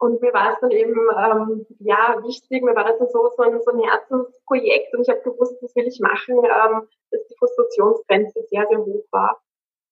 Und 0.00 0.22
mir 0.22 0.32
war 0.32 0.54
es 0.54 0.60
dann 0.60 0.70
eben 0.70 0.96
ähm, 0.96 1.66
ja 1.78 2.16
wichtig, 2.24 2.62
mir 2.62 2.74
war 2.74 2.84
das 2.84 2.98
so, 3.12 3.30
so, 3.36 3.42
ein, 3.42 3.60
so 3.60 3.70
ein 3.70 3.80
Herzensprojekt 3.80 4.94
und 4.94 5.02
ich 5.02 5.10
habe 5.10 5.20
gewusst, 5.20 5.58
das 5.60 5.76
will 5.76 5.86
ich 5.86 6.00
machen, 6.00 6.36
ähm, 6.38 6.88
dass 7.10 7.26
die 7.26 7.36
Frustrationsgrenze 7.38 8.42
sehr, 8.48 8.66
sehr 8.66 8.78
hoch 8.78 9.04
war. 9.10 9.42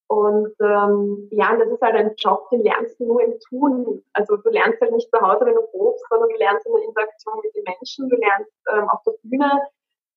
Und 0.08 0.54
ähm, 0.60 1.28
ja, 1.30 1.52
und 1.52 1.60
das 1.60 1.68
ist 1.68 1.82
halt 1.82 1.94
ein 1.96 2.14
Job, 2.16 2.48
den 2.48 2.62
lernst 2.62 2.98
du 2.98 3.06
nur 3.06 3.22
im 3.22 3.38
Tun. 3.50 4.02
Also 4.14 4.38
du 4.38 4.48
lernst 4.48 4.80
halt 4.80 4.92
nicht 4.92 5.10
zu 5.10 5.20
Hause, 5.20 5.44
wenn 5.44 5.54
du 5.54 5.66
probst, 5.70 6.02
sondern 6.08 6.30
du 6.30 6.36
lernst 6.36 6.66
in 6.66 6.72
der 6.72 6.84
Interaktion 6.84 7.40
mit 7.42 7.54
den 7.54 7.64
Menschen, 7.64 8.08
du 8.08 8.16
lernst 8.16 8.52
ähm, 8.72 8.88
auf 8.88 9.02
der 9.02 9.12
Bühne, 9.22 9.62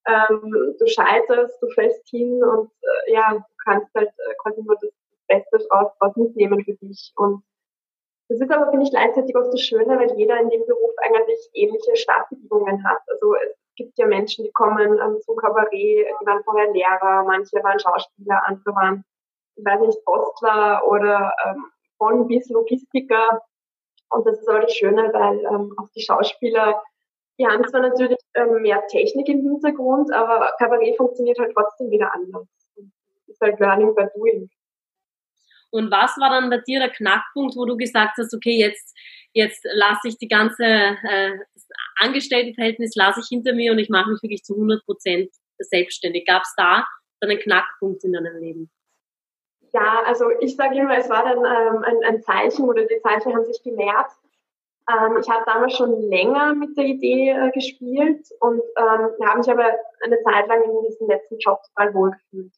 ähm, 0.07 0.75
du 0.79 0.87
scheiterst, 0.87 1.61
du 1.61 1.67
fällst 1.71 2.07
hin 2.07 2.41
und 2.41 2.71
äh, 2.81 3.13
ja, 3.13 3.33
du 3.33 3.55
kannst 3.65 3.93
halt 3.93 4.07
äh, 4.07 4.33
quasi 4.41 4.61
nur 4.63 4.77
das 4.81 4.91
Beste 5.27 5.67
draus, 5.67 5.91
draus 5.99 6.15
mitnehmen 6.15 6.63
für 6.63 6.75
dich. 6.75 7.11
Und 7.17 7.43
das 8.31 8.39
ist 8.39 8.51
aber, 8.51 8.69
finde 8.69 8.85
ich, 8.85 8.91
gleichzeitig 8.91 9.35
auch 9.35 9.49
das 9.51 9.59
Schöne, 9.59 9.99
weil 9.99 10.17
jeder 10.17 10.39
in 10.39 10.49
dem 10.49 10.65
Beruf 10.65 10.91
eigentlich 11.03 11.49
ähnliche 11.53 11.97
Startbedingungen 11.97 12.81
hat. 12.87 12.99
Also 13.07 13.35
es 13.35 13.57
gibt 13.75 13.97
ja 13.97 14.07
Menschen, 14.07 14.45
die 14.45 14.51
kommen 14.53 14.99
ähm, 14.99 15.19
zum 15.19 15.35
Kabarett, 15.35 15.73
die 15.73 16.05
waren 16.25 16.41
vorher 16.45 16.71
Lehrer, 16.71 17.23
manche 17.23 17.61
waren 17.61 17.79
Schauspieler, 17.79 18.41
andere 18.47 18.73
waren 18.73 19.03
ich 19.57 19.65
weiß 19.65 19.81
nicht, 19.81 20.05
Postler 20.05 20.81
oder 20.87 21.33
ähm, 21.45 21.65
von 21.97 22.27
bis 22.27 22.49
Logistiker. 22.49 23.41
Und 24.09 24.25
das 24.25 24.39
ist 24.39 24.49
auch 24.49 24.61
das 24.61 24.73
Schöne, 24.73 25.11
weil 25.13 25.39
ähm, 25.39 25.73
auch 25.77 25.89
die 25.93 26.01
Schauspieler, 26.01 26.81
die 27.37 27.45
haben 27.45 27.67
zwar 27.67 27.81
natürlich 27.81 28.17
ähm, 28.35 28.61
mehr 28.61 28.85
Technik 28.87 29.27
im 29.27 29.41
Hintergrund, 29.41 30.13
aber 30.13 30.51
Kabarett 30.57 30.95
funktioniert 30.95 31.37
halt 31.37 31.53
trotzdem 31.53 31.89
wieder 31.89 32.13
anders. 32.13 32.47
Das 32.77 33.27
ist 33.27 33.41
halt 33.41 33.59
Learning 33.59 33.93
by 33.93 34.07
Doing. 34.15 34.49
Und 35.71 35.89
was 35.89 36.17
war 36.19 36.29
dann 36.29 36.49
bei 36.49 36.59
dir 36.59 36.79
der 36.79 36.89
Knackpunkt, 36.89 37.55
wo 37.55 37.65
du 37.65 37.77
gesagt 37.77 38.17
hast, 38.17 38.33
okay, 38.33 38.57
jetzt, 38.57 38.95
jetzt 39.33 39.65
lasse 39.73 40.09
ich 40.09 40.17
die 40.17 40.27
ganze 40.27 40.63
äh, 40.63 41.37
Angestelltenverhältnis 41.97 42.95
lasse 42.95 43.21
ich 43.21 43.27
hinter 43.27 43.53
mir 43.53 43.71
und 43.71 43.79
ich 43.79 43.89
mache 43.89 44.09
mich 44.09 44.21
wirklich 44.21 44.43
zu 44.43 44.53
100 44.53 44.83
Prozent 44.85 45.31
selbstständig. 45.57 46.25
Gab 46.25 46.43
es 46.43 46.53
da 46.57 46.85
dann 47.19 47.29
einen 47.29 47.39
Knackpunkt 47.39 48.03
in 48.03 48.13
deinem 48.13 48.37
Leben? 48.37 48.71
Ja, 49.73 50.01
also 50.05 50.25
ich 50.41 50.55
sage 50.55 50.77
immer, 50.77 50.97
es 50.97 51.09
war 51.09 51.23
dann 51.23 51.37
ähm, 51.37 51.83
ein, 51.83 52.03
ein, 52.03 52.21
Zeichen 52.21 52.67
oder 52.67 52.83
die 52.85 52.99
Zeichen 53.01 53.33
haben 53.33 53.45
sich 53.45 53.63
gemehrt. 53.63 54.11
Ähm, 54.89 55.17
ich 55.21 55.29
habe 55.29 55.45
damals 55.45 55.77
schon 55.77 56.01
länger 56.09 56.53
mit 56.55 56.75
der 56.77 56.85
Idee 56.85 57.29
äh, 57.29 57.51
gespielt 57.51 58.27
und 58.41 58.61
ähm, 58.77 59.09
habe 59.25 59.37
mich 59.37 59.49
aber 59.49 59.71
eine 60.03 60.21
Zeit 60.23 60.47
lang 60.47 60.63
in 60.63 60.89
diesem 60.89 61.07
letzten 61.07 61.37
Job 61.37 61.61
total 61.63 61.93
wohlgefühlt. 61.93 62.51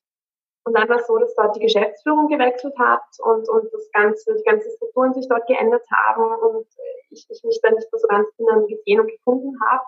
Und 0.66 0.78
dann 0.78 0.88
war 0.88 0.98
es 0.98 1.08
so, 1.08 1.18
dass 1.18 1.36
dort 1.36 1.56
die 1.56 1.62
Geschäftsführung 1.62 2.28
gewechselt 2.30 2.78
hat 2.80 3.04
und, 3.20 3.50
und 3.50 3.74
das 3.74 3.90
ganze, 3.92 4.36
die 4.36 4.44
ganzen 4.44 4.72
Strukturen 4.72 5.14
sich 5.14 5.28
dort 5.28 5.46
geändert 5.48 5.86
haben 5.92 6.42
und 6.42 6.68
ich, 7.10 7.26
ich 7.30 7.44
mich 7.44 7.60
dann 7.62 7.76
nicht 7.76 7.88
so 7.92 8.08
ganz 8.08 8.28
drinnen 8.38 8.68
gesehen 8.68 9.02
und 9.02 9.08
gefunden 9.08 9.58
habe. 9.68 9.84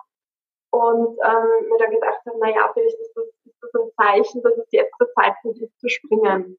Und 0.70 1.18
ähm, 1.24 1.68
mir 1.70 1.78
dann 1.78 1.90
gedacht 1.90 2.20
habe, 2.26 2.38
naja, 2.38 2.70
vielleicht 2.74 2.98
ist 3.00 3.12
das, 3.14 3.24
ist 3.44 3.56
das 3.62 3.74
ein 3.74 3.90
Zeichen, 3.96 4.42
dass 4.42 4.58
es 4.58 4.66
jetzt 4.72 4.92
der 5.00 5.10
Zeitpunkt 5.14 5.58
ist 5.62 5.80
zu 5.80 5.88
springen. 5.88 6.58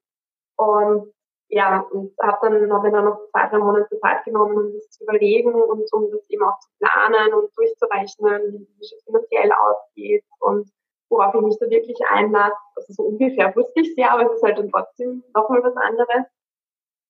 Und 0.56 1.14
ja, 1.50 1.80
und 1.92 2.12
habe 2.20 2.38
dann, 2.42 2.72
hab 2.72 2.82
mir 2.82 2.90
dann 2.90 3.04
noch 3.04 3.28
zwei, 3.30 3.48
drei 3.48 3.58
Monate 3.58 3.98
Zeit 4.00 4.24
genommen, 4.24 4.56
um 4.56 4.72
das 4.72 4.90
zu 4.90 5.04
überlegen 5.04 5.54
und 5.54 5.90
um 5.92 6.10
das 6.10 6.28
eben 6.28 6.42
auch 6.42 6.58
zu 6.58 6.68
planen 6.78 7.32
und 7.32 7.56
durchzurechnen, 7.56 8.68
wie 8.76 8.84
es 8.84 9.02
finanziell 9.04 9.50
ausgeht 9.52 10.24
und 10.40 10.68
worauf 11.10 11.34
ich 11.34 11.40
mich 11.40 11.58
da 11.58 11.68
wirklich 11.70 11.98
einlasse. 12.08 12.56
Also 12.76 12.92
so 12.92 13.02
ungefähr 13.04 13.54
wusste 13.56 13.80
ich 13.80 13.90
es 13.90 13.96
ja, 13.96 14.10
aber 14.10 14.26
es 14.26 14.36
ist 14.36 14.42
halt 14.42 14.58
dann 14.58 14.70
trotzdem 14.70 15.24
nochmal 15.34 15.62
was 15.62 15.76
anderes. 15.76 16.26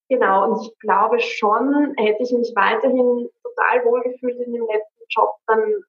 Genau, 0.09 0.49
und 0.49 0.61
ich 0.61 0.79
glaube 0.79 1.19
schon, 1.19 1.93
hätte 1.97 2.23
ich 2.23 2.31
mich 2.31 2.51
weiterhin 2.55 3.29
total 3.43 3.85
wohlgefühlt 3.85 4.39
in 4.39 4.53
dem 4.53 4.65
letzten 4.65 5.03
Job, 5.09 5.35
dann 5.45 5.83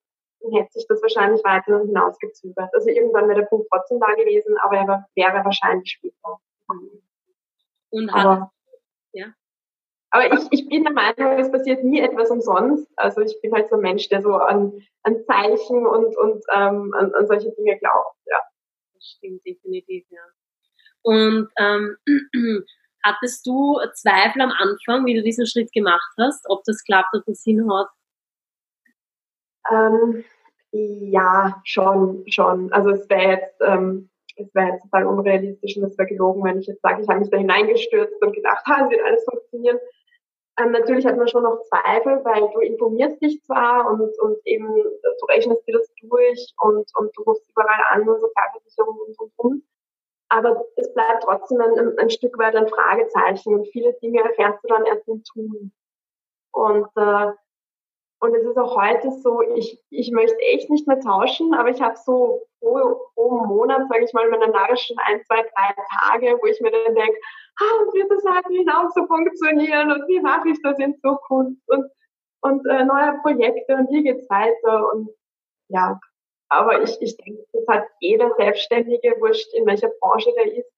hätte 0.52 0.72
sich 0.72 0.86
das 0.88 1.00
wahrscheinlich 1.02 1.42
weiter 1.44 1.80
hinausgezögert. 1.80 2.70
Also 2.74 2.88
irgendwann 2.88 3.28
wäre 3.28 3.40
der 3.40 3.46
Punkt 3.46 3.68
trotzdem 3.72 4.00
da 4.00 4.12
gewesen, 4.14 4.56
aber 4.62 4.76
er 4.76 5.06
wäre 5.14 5.44
wahrscheinlich 5.44 5.90
später. 5.90 6.38
Und 7.90 8.12
hat, 8.12 8.48
ja. 9.12 9.26
Aber 10.10 10.32
ich, 10.32 10.46
ich 10.50 10.68
bin 10.68 10.82
der 10.84 10.92
Meinung, 10.92 11.38
es 11.38 11.50
passiert 11.50 11.84
nie 11.84 12.00
etwas 12.00 12.30
umsonst. 12.30 12.86
Also 12.96 13.20
ich 13.20 13.40
bin 13.40 13.52
halt 13.52 13.68
so 13.68 13.76
ein 13.76 13.82
Mensch, 13.82 14.08
der 14.08 14.22
so 14.22 14.34
an, 14.34 14.72
an 15.04 15.24
Zeichen 15.24 15.86
und, 15.86 16.16
und 16.16 16.44
ähm, 16.52 16.92
an, 16.94 17.14
an 17.14 17.26
solche 17.26 17.50
Dinge 17.52 17.78
glaubt. 17.78 18.16
Ja. 18.26 18.38
Das 18.94 19.04
stimmt 19.16 19.46
definitiv, 19.46 20.04
ja. 20.10 20.22
Und 21.02 21.48
ähm, 21.58 21.96
hattest 23.04 23.46
du 23.46 23.78
Zweifel 23.94 24.42
am 24.42 24.50
Anfang, 24.50 25.06
wie 25.06 25.14
du 25.14 25.22
diesen 25.22 25.46
Schritt 25.46 25.72
gemacht 25.72 26.12
hast, 26.18 26.44
ob 26.48 26.62
das 26.64 26.82
klappt, 26.84 27.14
ob 27.14 27.24
das 27.26 27.42
hinhaut? 27.44 27.88
Ähm, 29.70 30.24
ja, 30.72 31.60
schon, 31.64 32.24
schon. 32.28 32.72
Also 32.72 32.90
es 32.90 33.08
wäre 33.08 33.40
jetzt, 33.40 33.60
ähm, 33.60 34.09
es 34.40 34.54
wäre 34.54 34.72
jetzt 34.72 34.82
total 34.82 35.06
unrealistisch 35.06 35.76
und 35.76 35.84
es 35.84 35.98
wäre 35.98 36.08
gelogen, 36.08 36.44
wenn 36.44 36.58
ich 36.58 36.66
jetzt 36.66 36.82
sage, 36.82 37.02
ich 37.02 37.08
habe 37.08 37.20
mich 37.20 37.30
da 37.30 37.36
hineingestürzt 37.36 38.22
und 38.22 38.32
gedacht, 38.34 38.64
ha, 38.66 38.84
es 38.84 38.90
wird 38.90 39.02
alles 39.04 39.24
funktionieren. 39.24 39.78
Ähm, 40.58 40.72
natürlich 40.72 41.06
hat 41.06 41.16
man 41.16 41.28
schon 41.28 41.44
noch 41.44 41.62
Zweifel, 41.62 42.24
weil 42.24 42.50
du 42.52 42.60
informierst 42.60 43.20
dich 43.22 43.42
zwar 43.44 43.90
und, 43.90 44.18
und 44.20 44.38
eben 44.44 44.66
du 44.74 45.26
rechnest 45.28 45.66
dir 45.66 45.78
das 45.78 45.88
durch 46.02 46.52
und, 46.62 46.90
und 46.96 47.16
du 47.16 47.22
rufst 47.22 47.48
überall 47.50 47.80
an 47.90 48.08
und 48.08 48.20
Sozialversicherung 48.20 48.98
und 49.06 49.18
und 49.18 49.32
und. 49.36 49.64
Aber 50.28 50.64
es 50.76 50.92
bleibt 50.94 51.24
trotzdem 51.24 51.60
ein, 51.60 51.98
ein 51.98 52.10
Stück 52.10 52.38
weit 52.38 52.54
ein 52.54 52.68
Fragezeichen 52.68 53.54
und 53.54 53.68
viele 53.68 53.92
Dinge 53.94 54.22
erfährst 54.22 54.62
du 54.62 54.68
dann 54.68 54.86
erst 54.86 55.08
im 55.08 55.22
Tun. 55.24 55.72
Und 56.52 56.86
äh, 56.96 57.32
und 58.20 58.34
es 58.34 58.44
ist 58.44 58.58
auch 58.58 58.76
heute 58.76 59.10
so, 59.10 59.40
ich, 59.56 59.82
ich 59.88 60.10
möchte 60.12 60.38
echt 60.52 60.68
nicht 60.68 60.86
mehr 60.86 61.00
tauschen, 61.00 61.54
aber 61.54 61.70
ich 61.70 61.80
habe 61.80 61.96
so 61.96 62.46
pro, 62.60 63.00
pro 63.14 63.46
Monat, 63.46 63.88
sage 63.88 64.04
ich 64.04 64.12
mal, 64.12 64.28
meine 64.28 64.48
narischen 64.48 64.98
ein, 64.98 65.24
zwei, 65.24 65.42
drei 65.42 65.74
Tage, 65.98 66.38
wo 66.40 66.46
ich 66.46 66.60
mir 66.60 66.70
dann 66.70 66.94
denke, 66.94 67.18
ah, 67.60 67.92
wird 67.92 68.10
das 68.10 68.24
halt 68.24 68.46
hinaus 68.46 68.92
so 68.94 69.06
funktionieren 69.06 69.90
und 69.90 70.06
wie 70.06 70.20
mache 70.20 70.50
ich 70.50 70.60
das 70.62 70.78
in 70.78 70.98
Zukunft 71.00 71.62
und, 71.68 71.90
und 72.42 72.66
äh, 72.66 72.84
neue 72.84 73.18
Projekte 73.22 73.74
und 73.74 73.90
wie 73.90 74.02
geht's 74.02 74.28
weiter 74.28 74.92
und 74.92 75.08
ja, 75.68 75.98
aber 76.50 76.82
ich, 76.82 77.00
ich 77.00 77.16
denke, 77.16 77.46
das 77.52 77.66
hat 77.68 77.86
jeder 78.00 78.34
Selbstständige, 78.36 79.16
wurscht 79.20 79.54
in 79.54 79.64
welcher 79.64 79.90
Branche 80.00 80.30
der 80.36 80.58
ist. 80.58 80.70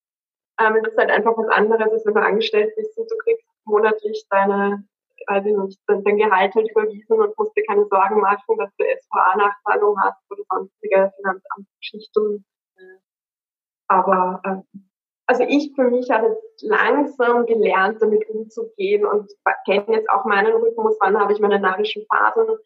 Ähm, 0.61 0.76
es 0.76 0.92
ist 0.92 0.99
halt 0.99 1.11
einfach 1.11 1.37
was 1.37 1.49
anderes, 1.49 1.90
als 1.90 2.06
wenn 2.06 2.14
du 2.14 2.20
angestellt 2.20 2.72
bist 2.76 2.96
und 2.96 3.11
du 3.11 3.16
kriegst 3.16 3.46
monatlich 3.64 4.25
deine 4.30 4.84
weiß 5.26 5.45
ich 5.47 5.57
nicht, 5.57 5.81
dein 5.87 6.17
Gehalt 6.17 6.55
halt 6.55 6.71
überwiesen 6.71 7.21
und 7.21 7.37
musst 7.38 7.57
dir 7.57 7.64
keine 7.64 7.87
Sorgen 7.87 8.21
machen, 8.21 8.59
dass 8.59 8.71
du 8.76 8.85
SVA-Nachzahlung 8.85 9.97
hast 10.00 10.21
oder 10.31 10.43
sonstige 10.50 11.12
Finanzamtsgeschichten. 11.17 12.45
Aber 13.88 14.41
äh, 14.45 14.79
also 15.26 15.45
ich 15.49 15.73
für 15.75 15.91
mich 15.91 16.11
habe 16.11 16.29
jetzt 16.29 16.62
langsam 16.62 17.47
gelernt, 17.47 18.00
damit 18.00 18.29
umzugehen 18.29 19.07
und 19.07 19.31
kenne 19.64 19.97
jetzt 19.97 20.11
auch 20.11 20.25
meinen 20.25 20.52
Rhythmus, 20.52 20.97
wann 21.00 21.19
habe 21.19 21.33
ich 21.33 21.41
meine 21.41 21.61
narischen 21.61 22.05
Phasen, 22.07 22.57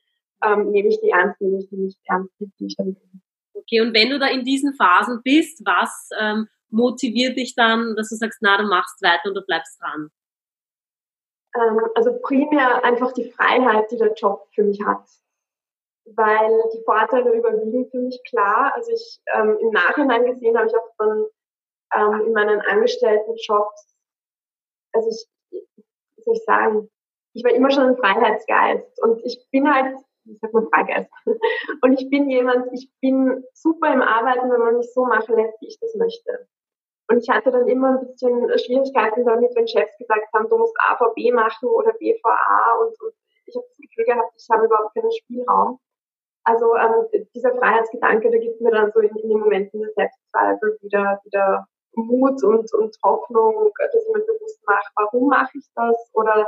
ähm, 0.44 0.70
nehme 0.70 0.88
ich 0.88 1.00
die 1.00 1.10
ernst, 1.10 1.40
nehme 1.40 1.58
ich 1.58 1.68
die 1.68 1.76
nicht 1.76 1.98
ernst, 2.06 2.32
die 2.38 2.66
ich 2.66 2.76
dann 2.76 2.96
Okay, 3.54 3.80
und 3.80 3.94
wenn 3.94 4.10
du 4.10 4.18
da 4.18 4.28
in 4.28 4.44
diesen 4.44 4.74
Phasen 4.74 5.20
bist, 5.24 5.62
was 5.64 6.10
ähm, 6.20 6.46
motiviert 6.70 7.36
dich 7.36 7.54
dann, 7.54 7.96
dass 7.96 8.10
du 8.10 8.16
sagst, 8.16 8.38
na, 8.42 8.58
du 8.58 8.64
machst 8.64 9.02
weiter 9.02 9.28
und 9.28 9.34
du 9.34 9.42
bleibst 9.44 9.80
dran? 9.80 10.10
Ähm, 11.56 11.80
also 11.94 12.18
primär 12.20 12.84
einfach 12.84 13.12
die 13.12 13.30
Freiheit, 13.30 13.90
die 13.90 13.98
der 13.98 14.12
Job 14.14 14.46
für 14.54 14.62
mich 14.62 14.84
hat. 14.84 15.04
Weil 16.04 16.62
die 16.72 16.84
Vorteile 16.84 17.32
überwiegen 17.32 17.90
für 17.90 17.98
mich 17.98 18.20
klar. 18.28 18.72
Also 18.74 18.92
ich 18.92 19.20
ähm, 19.34 19.58
im 19.60 19.70
Nachhinein 19.70 20.24
gesehen 20.24 20.56
habe 20.56 20.68
ich 20.68 20.76
auch 20.76 20.90
dann 20.98 21.26
ähm, 21.94 22.26
in 22.26 22.32
meinen 22.32 22.60
Angestelltenjobs, 22.60 23.96
also 24.92 25.08
ich, 25.10 25.26
wie 25.50 26.22
soll 26.22 26.34
ich 26.34 26.44
sagen, 26.44 26.90
ich 27.34 27.44
war 27.44 27.52
immer 27.52 27.70
schon 27.70 27.84
ein 27.84 27.96
Freiheitsgeist 27.96 29.02
und 29.02 29.24
ich 29.24 29.46
bin 29.50 29.72
halt, 29.72 29.96
ich 30.24 30.38
sag 30.40 30.52
mal 30.52 30.66
Freigeist, 30.72 31.10
und 31.82 32.00
ich 32.00 32.08
bin 32.08 32.30
jemand, 32.30 32.72
ich 32.72 32.90
bin 33.00 33.44
super 33.52 33.92
im 33.92 34.02
Arbeiten, 34.02 34.50
wenn 34.50 34.60
man 34.60 34.78
mich 34.78 34.92
so 34.92 35.04
machen 35.04 35.36
lässt, 35.36 35.60
wie 35.60 35.68
ich 35.68 35.78
das 35.80 35.94
möchte. 35.94 36.48
Und 37.16 37.22
ich 37.22 37.30
hatte 37.30 37.50
dann 37.50 37.66
immer 37.66 37.98
ein 37.98 38.06
bisschen 38.06 38.46
Schwierigkeiten 38.58 39.24
damit, 39.24 39.50
wenn 39.56 39.66
Chefs 39.66 39.96
gesagt 39.96 40.28
haben, 40.34 40.50
du 40.50 40.58
musst 40.58 40.76
AVB 40.86 41.32
machen 41.32 41.66
oder 41.66 41.94
BVA 41.94 42.76
und, 42.82 42.92
und 43.00 43.14
ich 43.46 43.56
habe 43.56 43.64
das 43.66 43.76
Gefühl 43.78 44.04
gehabt, 44.04 44.32
ich 44.36 44.46
habe 44.52 44.66
überhaupt 44.66 44.94
keinen 44.94 45.10
Spielraum. 45.10 45.78
Also 46.44 46.76
ähm, 46.76 47.24
dieser 47.34 47.56
Freiheitsgedanke, 47.56 48.30
der 48.30 48.40
gibt 48.40 48.60
mir 48.60 48.70
dann 48.70 48.92
so 48.92 49.00
in, 49.00 49.16
in 49.16 49.30
den 49.30 49.40
Momenten 49.40 49.80
der 49.80 49.92
Selbstzweifel 49.94 50.76
wieder, 50.82 51.18
wieder 51.24 51.66
Mut 51.94 52.44
und, 52.44 52.70
und 52.74 52.94
Hoffnung, 53.02 53.70
dass 53.78 53.94
ich 53.94 54.14
mir 54.14 54.20
bewusst 54.20 54.60
mache, 54.66 54.92
warum 54.96 55.28
mache 55.28 55.56
ich 55.56 55.64
das 55.74 56.10
oder 56.12 56.46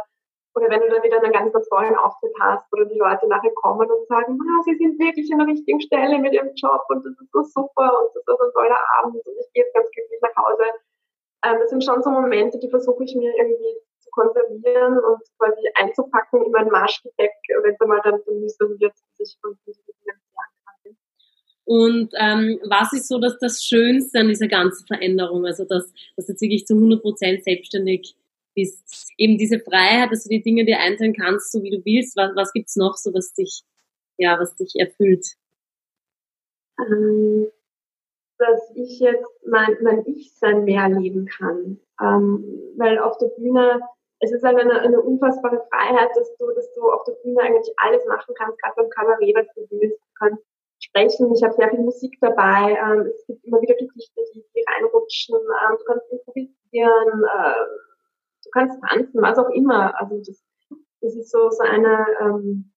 oder 0.55 0.71
wenn 0.71 0.81
du 0.81 0.89
dann 0.89 1.03
wieder 1.03 1.23
einen 1.23 1.33
ganz 1.33 1.69
tollen 1.69 1.97
Auftritt 1.97 2.33
hast, 2.41 2.67
oder 2.73 2.85
die 2.87 2.99
Leute 2.99 3.29
nachher 3.29 3.53
kommen 3.55 3.91
und 3.91 4.07
sagen, 4.09 4.39
ah, 4.41 4.63
sie 4.65 4.77
sind 4.77 4.99
wirklich 4.99 5.31
an 5.33 5.39
der 5.39 5.49
richtigen 5.49 5.81
Stelle 5.81 6.19
mit 6.19 6.33
ihrem 6.33 6.55
Job 6.55 6.83
und 6.89 7.05
das 7.05 7.13
ist 7.13 7.33
so 7.33 7.43
super 7.43 7.91
und 8.03 8.11
das 8.15 8.23
ist 8.23 8.43
ein 8.43 8.53
toller 8.53 8.83
Abend 8.99 9.15
und 9.15 9.35
ich 9.39 9.53
gehe 9.53 9.65
jetzt 9.65 9.75
ganz 9.75 9.91
glücklich 9.91 10.21
nach 10.23 10.37
Hause. 10.37 10.65
Ähm, 11.45 11.57
das 11.61 11.71
sind 11.71 11.85
schon 11.85 12.03
so 12.03 12.11
Momente, 12.11 12.59
die 12.59 12.71
versuche 12.71 13.05
ich 13.05 13.15
mir 13.15 13.33
irgendwie 13.37 13.79
zu 13.99 14.11
konservieren 14.11 14.99
und 14.99 15.21
quasi 15.39 15.63
einzupacken 15.75 16.45
in 16.45 16.53
mein 16.53 16.69
Marschgepäck, 16.69 17.33
wenn 17.63 17.75
es 17.75 17.81
einmal 17.81 18.01
dann 18.03 18.21
so 18.25 18.33
mühsam 18.35 18.79
wird, 18.81 18.95
sich 19.17 19.37
von 19.41 19.57
diesen 19.67 19.85
Dingen 19.87 20.19
und 21.69 22.15
ähm, 22.19 22.59
was 22.67 22.95
ist 22.95 23.09
so 23.09 23.19
dass 23.19 23.39
das 23.39 23.63
Schönste 23.63 24.21
an 24.21 24.29
dieser 24.29 24.49
ganzen 24.49 24.87
Veränderung? 24.87 25.45
Also 25.45 25.65
dass, 25.65 25.93
dass 26.17 26.27
jetzt 26.27 26.41
wirklich 26.41 26.65
zu 26.65 26.73
100% 26.73 27.43
selbstständig 27.43 28.17
bist. 28.55 29.13
Eben 29.17 29.39
diese 29.39 29.61
Freiheit, 29.61 30.11
dass 30.11 30.25
du 30.25 30.31
die 30.31 30.43
Dinge 30.43 30.65
dir 30.65 30.79
einteilen 30.79 31.15
kannst, 31.15 31.53
so 31.53 31.63
wie 31.63 31.71
du 31.71 31.85
willst. 31.85 32.17
Was, 32.17 32.35
was 32.35 32.53
gibt's 32.53 32.77
noch 32.77 32.97
so, 32.97 33.13
was 33.15 33.33
dich, 33.33 33.63
ja, 34.17 34.39
was 34.39 34.57
dich 34.57 34.75
erfüllt? 34.77 35.27
Ähm, 36.81 37.49
dass 38.39 38.71
ich 38.75 39.01
jetzt 39.01 39.47
mein, 39.47 39.77
mein 39.83 40.05
Ich-Sein 40.07 40.65
mehr 40.65 40.89
leben 40.89 41.27
kann. 41.27 41.81
Ähm, 42.01 42.45
weil 42.77 42.99
auf 42.99 43.19
der 43.19 43.29
Bühne, 43.29 43.81
es 44.21 44.33
ist 44.33 44.45
halt 44.45 44.59
eine, 44.59 44.81
eine 44.81 45.01
unfassbare 45.01 45.67
Freiheit, 45.71 46.11
dass 46.15 46.37
du, 46.37 46.51
dass 46.55 46.73
du 46.75 46.91
auf 46.91 47.05
der 47.05 47.15
Bühne 47.23 47.41
eigentlich 47.41 47.73
alles 47.79 48.05
machen 48.07 48.35
kannst, 48.37 48.61
gerade 48.63 48.75
beim 48.77 48.91
Kabarett, 48.91 49.35
was 49.35 49.47
du 49.55 49.67
willst. 49.71 49.99
Du 49.99 50.15
kannst 50.19 50.45
sprechen, 50.81 51.35
ich 51.35 51.43
habe 51.43 51.55
sehr 51.55 51.71
viel 51.71 51.81
Musik 51.81 52.17
dabei, 52.21 52.79
ähm, 52.81 53.11
es 53.13 53.27
gibt 53.27 53.45
immer 53.45 53.61
wieder 53.61 53.75
Gedichte, 53.75 54.21
die, 54.35 54.45
die 54.55 54.65
reinrutschen, 54.69 55.37
ähm, 55.37 55.77
du 55.79 55.85
kannst 55.85 56.11
improvisieren, 56.11 57.25
äh, 57.25 57.55
du 58.49 58.61
kannst 58.61 58.81
tanzen, 58.83 59.23
was 59.23 59.39
auch 59.39 59.51
immer. 59.51 59.99
Also 60.01 60.19
das, 60.19 60.45
das 61.01 61.15
ist 61.15 61.31
so, 61.31 61.51
so 61.51 61.63
eine, 61.63 62.07
ähm, 62.21 62.73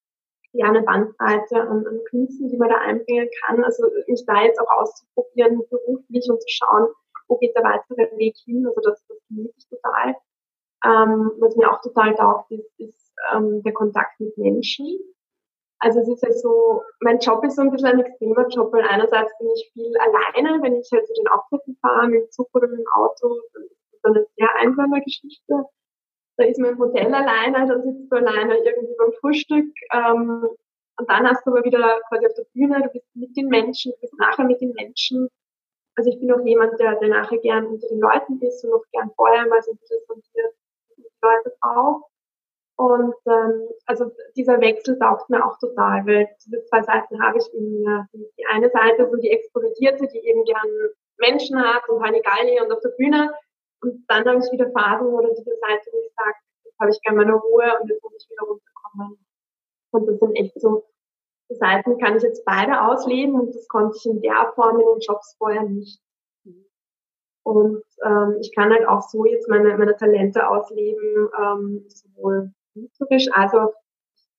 ja, 0.53 0.67
eine 0.67 0.83
Bandbreite 0.83 1.61
an, 1.61 1.85
an 1.87 1.99
Künsten, 2.09 2.49
die 2.49 2.57
man 2.57 2.69
da 2.69 2.77
einbringen 2.77 3.29
kann. 3.45 3.63
Also 3.63 3.83
mich 4.07 4.23
da 4.25 4.41
jetzt 4.43 4.59
auch 4.59 4.81
auszuprobieren, 4.81 5.61
beruflich 5.69 6.29
und 6.29 6.41
zu 6.41 6.47
schauen, 6.49 6.87
wo 7.27 7.37
geht 7.37 7.55
der 7.55 7.63
weitere 7.63 8.17
Weg 8.17 8.35
hin. 8.43 8.65
Also 8.67 8.81
das, 8.81 9.05
das 9.07 9.17
genieße 9.29 9.53
ich 9.57 9.69
total. 9.69 10.15
Ähm, 10.83 11.31
was 11.39 11.55
mir 11.55 11.71
auch 11.71 11.81
total 11.81 12.15
taugt, 12.15 12.51
ist, 12.51 12.79
ist 12.79 13.13
ähm, 13.33 13.61
der 13.63 13.73
Kontakt 13.73 14.19
mit 14.19 14.37
Menschen. 14.37 14.99
Also 15.79 15.99
es 15.99 16.09
ist 16.09 16.23
ja 16.23 16.31
so, 16.31 16.83
mein 16.99 17.19
Job 17.19 17.43
ist 17.43 17.55
so 17.55 17.63
ein 17.63 17.71
bisschen 17.71 17.87
ein 17.87 17.99
extremer 18.01 18.47
Job, 18.49 18.71
weil 18.71 18.83
einerseits 18.83 19.31
bin 19.39 19.49
ich 19.55 19.71
viel 19.73 19.91
alleine, 19.97 20.61
wenn 20.61 20.75
ich 20.75 20.89
halt 20.91 21.07
zu 21.07 21.13
den 21.13 21.27
Auftritten 21.27 21.75
fahre, 21.81 22.07
mit 22.07 22.23
dem 22.23 22.31
Zug 22.31 22.49
oder 22.53 22.67
mit 22.67 22.79
dem 22.79 22.85
Auto, 22.93 23.41
dann 23.53 23.63
so 24.03 24.13
eine 24.13 24.25
sehr 24.37 24.49
einsame 24.59 25.01
Geschichte. 25.01 25.65
Da 26.37 26.45
ist 26.45 26.59
man 26.59 26.71
im 26.71 26.79
Hotel 26.79 27.13
alleine, 27.13 27.67
dann 27.67 27.83
sitzt 27.83 28.11
du 28.11 28.15
alleine 28.15 28.57
irgendwie 28.57 28.95
beim 28.97 29.13
Frühstück. 29.19 29.73
Ähm, 29.93 30.47
und 30.97 31.09
dann 31.09 31.27
hast 31.27 31.45
du 31.45 31.51
aber 31.51 31.63
wieder 31.63 31.99
quasi 32.09 32.25
auf 32.25 32.33
der 32.33 32.45
Bühne, 32.53 32.81
du 32.81 32.89
bist 32.89 33.07
mit 33.15 33.35
den 33.35 33.47
Menschen, 33.47 33.91
du 33.91 33.99
bist 34.01 34.13
nachher 34.19 34.45
mit 34.45 34.61
den 34.61 34.71
Menschen. 34.73 35.29
Also 35.95 36.09
ich 36.09 36.19
bin 36.19 36.31
auch 36.31 36.45
jemand, 36.45 36.79
der, 36.79 36.95
der 36.95 37.09
nachher 37.09 37.37
gern 37.39 37.65
unter 37.67 37.87
den 37.87 37.99
Leuten 37.99 38.39
ist 38.41 38.63
und 38.63 38.73
auch 38.73 38.83
gern 38.91 39.11
vorher 39.15 39.47
mal 39.47 39.61
so 39.61 39.71
ein 39.71 39.77
bisschen 39.77 39.99
sondiert, 40.07 40.53
die 40.97 41.03
Leute 41.21 41.55
drauf. 41.61 42.03
Und 42.77 43.13
ähm, 43.27 43.69
also 43.85 44.11
dieser 44.35 44.59
Wechsel 44.59 44.97
taugt 44.97 45.29
mir 45.29 45.45
auch 45.45 45.57
total, 45.59 46.05
weil 46.07 46.29
diese 46.43 46.63
zwei 46.65 46.81
Seiten 46.81 47.21
habe 47.21 47.37
ich 47.37 47.53
in 47.53 47.79
mir. 47.79 48.07
Die, 48.13 48.45
eine 48.49 48.69
Seite 48.69 49.07
so 49.09 49.17
die 49.17 49.29
Extrovertierte, 49.29 50.07
die 50.07 50.19
eben 50.19 50.43
gern 50.45 50.67
Menschen 51.17 51.61
hat 51.61 51.87
und 51.89 52.03
Halligalli 52.03 52.59
und 52.59 52.71
auf 52.71 52.79
der 52.79 52.89
Bühne 52.97 53.31
und 53.81 54.05
dann 54.07 54.27
habe 54.27 54.39
ich 54.39 54.51
wieder 54.51 54.71
Phasen 54.71 55.07
oder 55.07 55.29
diese 55.29 55.57
Seite, 55.57 55.89
wo 55.91 55.99
ich 55.99 56.13
sage, 56.15 56.35
jetzt 56.65 56.79
habe 56.79 56.91
ich 56.91 57.01
gerne 57.01 57.17
meine 57.17 57.33
Ruhe 57.33 57.79
und 57.81 57.89
jetzt 57.89 58.03
muss 58.03 58.13
ich 58.23 58.29
wieder 58.29 58.43
runterkommen. 58.43 59.17
Und 59.91 60.07
das 60.07 60.19
sind 60.19 60.35
echt 60.35 60.59
so 60.61 60.85
Seiten, 61.49 61.97
kann 61.97 62.15
ich 62.15 62.23
jetzt 62.23 62.45
beide 62.45 62.81
ausleben 62.81 63.39
und 63.39 63.53
das 63.53 63.67
konnte 63.67 63.97
ich 63.97 64.05
in 64.05 64.21
der 64.21 64.51
Form 64.55 64.79
in 64.79 64.85
den 64.85 64.99
Jobs 64.99 65.35
vorher 65.37 65.63
nicht. 65.63 65.99
Und 67.43 67.83
ähm, 68.05 68.37
ich 68.39 68.53
kann 68.53 68.71
halt 68.71 68.87
auch 68.87 69.01
so 69.01 69.25
jetzt 69.25 69.49
meine, 69.49 69.75
meine 69.77 69.95
Talente 69.97 70.47
ausleben, 70.47 71.29
ähm, 71.37 71.85
sowohl 71.87 72.51
künstlerisch 72.73 73.27
als 73.33 73.53
auch, 73.53 73.73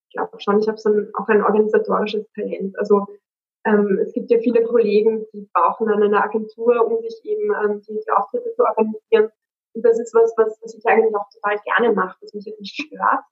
ich 0.08 0.14
glaube 0.14 0.40
schon, 0.40 0.60
ich 0.60 0.68
habe 0.68 0.78
so 0.78 0.88
ein, 0.88 1.10
auch 1.14 1.28
ein 1.28 1.42
organisatorisches 1.42 2.30
Talent. 2.34 2.78
Also 2.78 3.06
ähm, 3.64 3.98
es 4.02 4.12
gibt 4.12 4.30
ja 4.30 4.38
viele 4.38 4.62
Kollegen, 4.64 5.24
die 5.32 5.48
brauchen 5.52 5.88
dann 5.88 6.02
eine 6.02 6.22
Agentur, 6.22 6.86
um 6.86 7.00
sich 7.00 7.20
eben 7.24 7.52
ähm, 7.64 7.82
die, 7.82 7.94
die 7.94 8.10
Auftritte 8.10 8.52
zu 8.54 8.62
organisieren. 8.62 9.30
Und 9.74 9.84
das 9.84 9.98
ist 9.98 10.14
was, 10.14 10.32
was, 10.36 10.58
was 10.62 10.74
ich 10.74 10.84
eigentlich 10.84 11.14
auch 11.14 11.28
total 11.30 11.58
gerne 11.64 11.94
mache, 11.94 12.16
was 12.20 12.34
mich 12.34 12.44
jetzt 12.44 12.60
nicht 12.60 12.74
stört. 12.74 13.24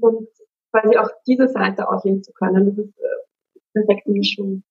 Und 0.00 0.28
quasi 0.70 0.96
auch 0.96 1.10
diese 1.26 1.48
Seite 1.48 1.88
ausleben 1.88 2.22
zu 2.22 2.32
können, 2.32 2.66
das 2.66 2.78
ist 2.78 2.98
äh, 2.98 3.60
perfekte 3.72 4.10
Mischung. 4.10 4.62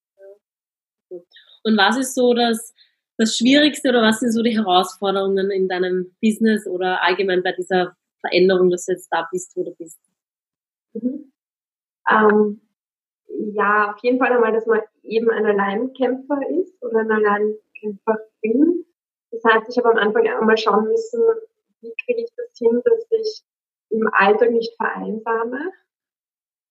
Und 1.09 1.77
was 1.77 1.97
ist 1.97 2.15
so 2.15 2.33
das, 2.33 2.73
das 3.17 3.35
Schwierigste 3.35 3.89
oder 3.89 4.01
was 4.01 4.19
sind 4.19 4.31
so 4.31 4.43
die 4.43 4.57
Herausforderungen 4.57 5.51
in 5.51 5.67
deinem 5.67 6.15
Business 6.21 6.67
oder 6.67 7.03
allgemein 7.03 7.43
bei 7.43 7.51
dieser 7.51 7.97
Veränderung, 8.21 8.69
dass 8.69 8.85
du 8.85 8.93
jetzt 8.93 9.09
da 9.11 9.27
bist, 9.31 9.55
wo 9.55 9.63
du 9.63 9.75
bist? 9.75 9.99
Mhm. 10.93 11.31
Ähm, 12.09 12.61
ja, 13.53 13.93
auf 13.93 13.99
jeden 14.03 14.19
Fall 14.19 14.31
einmal, 14.31 14.53
dass 14.53 14.65
man 14.65 14.81
eben 15.09 15.29
ein 15.29 15.45
Alleinkämpfer 15.45 16.39
ist 16.51 16.81
oder 16.83 16.99
ein 16.99 17.11
Alleinkämpferin. 17.11 18.85
Das 19.31 19.43
heißt, 19.43 19.69
ich 19.69 19.77
habe 19.77 19.91
am 19.91 19.97
Anfang 19.97 20.27
einmal 20.27 20.57
schauen 20.57 20.87
müssen, 20.87 21.21
wie 21.81 21.93
kriege 22.05 22.21
ich 22.23 22.31
das 22.35 22.57
hin, 22.57 22.81
dass 22.83 23.05
ich 23.11 23.43
im 23.89 24.07
Alltag 24.13 24.51
nicht 24.51 24.75
vereinsame. 24.75 25.71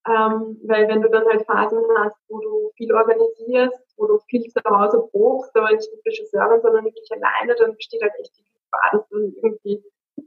Ähm, 0.07 0.59
weil 0.65 0.89
wenn 0.89 1.03
du 1.03 1.11
dann 1.11 1.27
halt 1.27 1.45
Phasen 1.45 1.83
hast, 1.99 2.17
wo 2.29 2.41
du 2.41 2.71
viel 2.77 2.93
organisierst, 2.93 3.95
wo 3.97 4.07
du 4.07 4.19
viel 4.29 4.43
zu 4.51 4.61
Hause 4.65 5.07
probst, 5.11 5.55
aber 5.57 5.71
nicht 5.73 5.91
mit 5.93 6.07
Regisseurin, 6.07 6.63
sondern 6.63 6.85
wirklich 6.85 7.11
alleine, 7.13 7.55
dann 7.57 7.75
besteht 7.75 8.01
halt 8.01 8.13
echt 8.19 8.37
die 8.39 8.45
Gefahr, 8.45 8.91
dass 8.93 9.09
du 9.09 9.19
irgendwie 9.43 9.85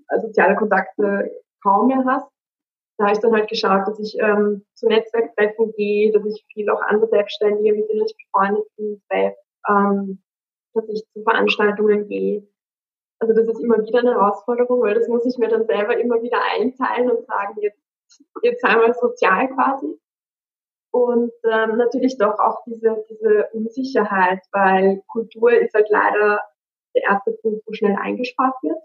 äh, 0.10 0.20
soziale 0.20 0.56
Kontakte 0.56 1.32
kaum 1.64 1.88
mehr 1.88 2.04
hast. 2.06 2.30
Da 3.02 3.08
habe 3.08 3.16
ich 3.16 3.22
dann 3.22 3.34
halt 3.34 3.50
geschaut, 3.50 3.88
dass 3.88 4.00
ich 4.00 4.16
ähm, 4.20 4.64
zu 4.76 4.86
Netzwerktreffen 4.86 5.74
gehe, 5.76 6.12
dass 6.12 6.24
ich 6.24 6.46
viel 6.54 6.70
auch 6.70 6.84
andere 6.84 7.10
Selbstständige, 7.10 7.74
mit 7.76 7.90
denen 7.90 8.06
ich 8.06 8.16
befreundet 8.16 8.64
bin, 8.78 9.02
treffe, 9.10 9.38
ähm, 9.68 10.22
dass 10.76 10.88
ich 10.88 11.04
zu 11.12 11.24
Veranstaltungen 11.24 12.08
gehe. 12.08 12.48
Also 13.18 13.34
das 13.34 13.48
ist 13.48 13.60
immer 13.60 13.80
wieder 13.80 14.02
eine 14.02 14.12
Herausforderung, 14.12 14.84
weil 14.84 14.94
das 14.94 15.08
muss 15.08 15.26
ich 15.26 15.40
mir 15.40 15.48
dann 15.48 15.66
selber 15.66 15.98
immer 15.98 16.22
wieder 16.22 16.38
einteilen 16.56 17.10
und 17.10 17.26
sagen, 17.26 17.56
jetzt, 17.62 17.82
jetzt 18.44 18.64
einmal 18.64 18.94
sozial 18.94 19.48
quasi. 19.48 20.00
Und 20.92 21.32
ähm, 21.52 21.78
natürlich 21.78 22.20
doch 22.20 22.38
auch 22.38 22.60
diese, 22.68 23.04
diese 23.10 23.50
Unsicherheit, 23.54 24.42
weil 24.52 25.02
Kultur 25.08 25.52
ist 25.54 25.74
halt 25.74 25.90
leider 25.90 26.40
der 26.94 27.04
erste 27.10 27.32
Punkt, 27.32 27.64
wo 27.66 27.74
schnell 27.74 27.98
eingespart 28.00 28.54
wird, 28.62 28.84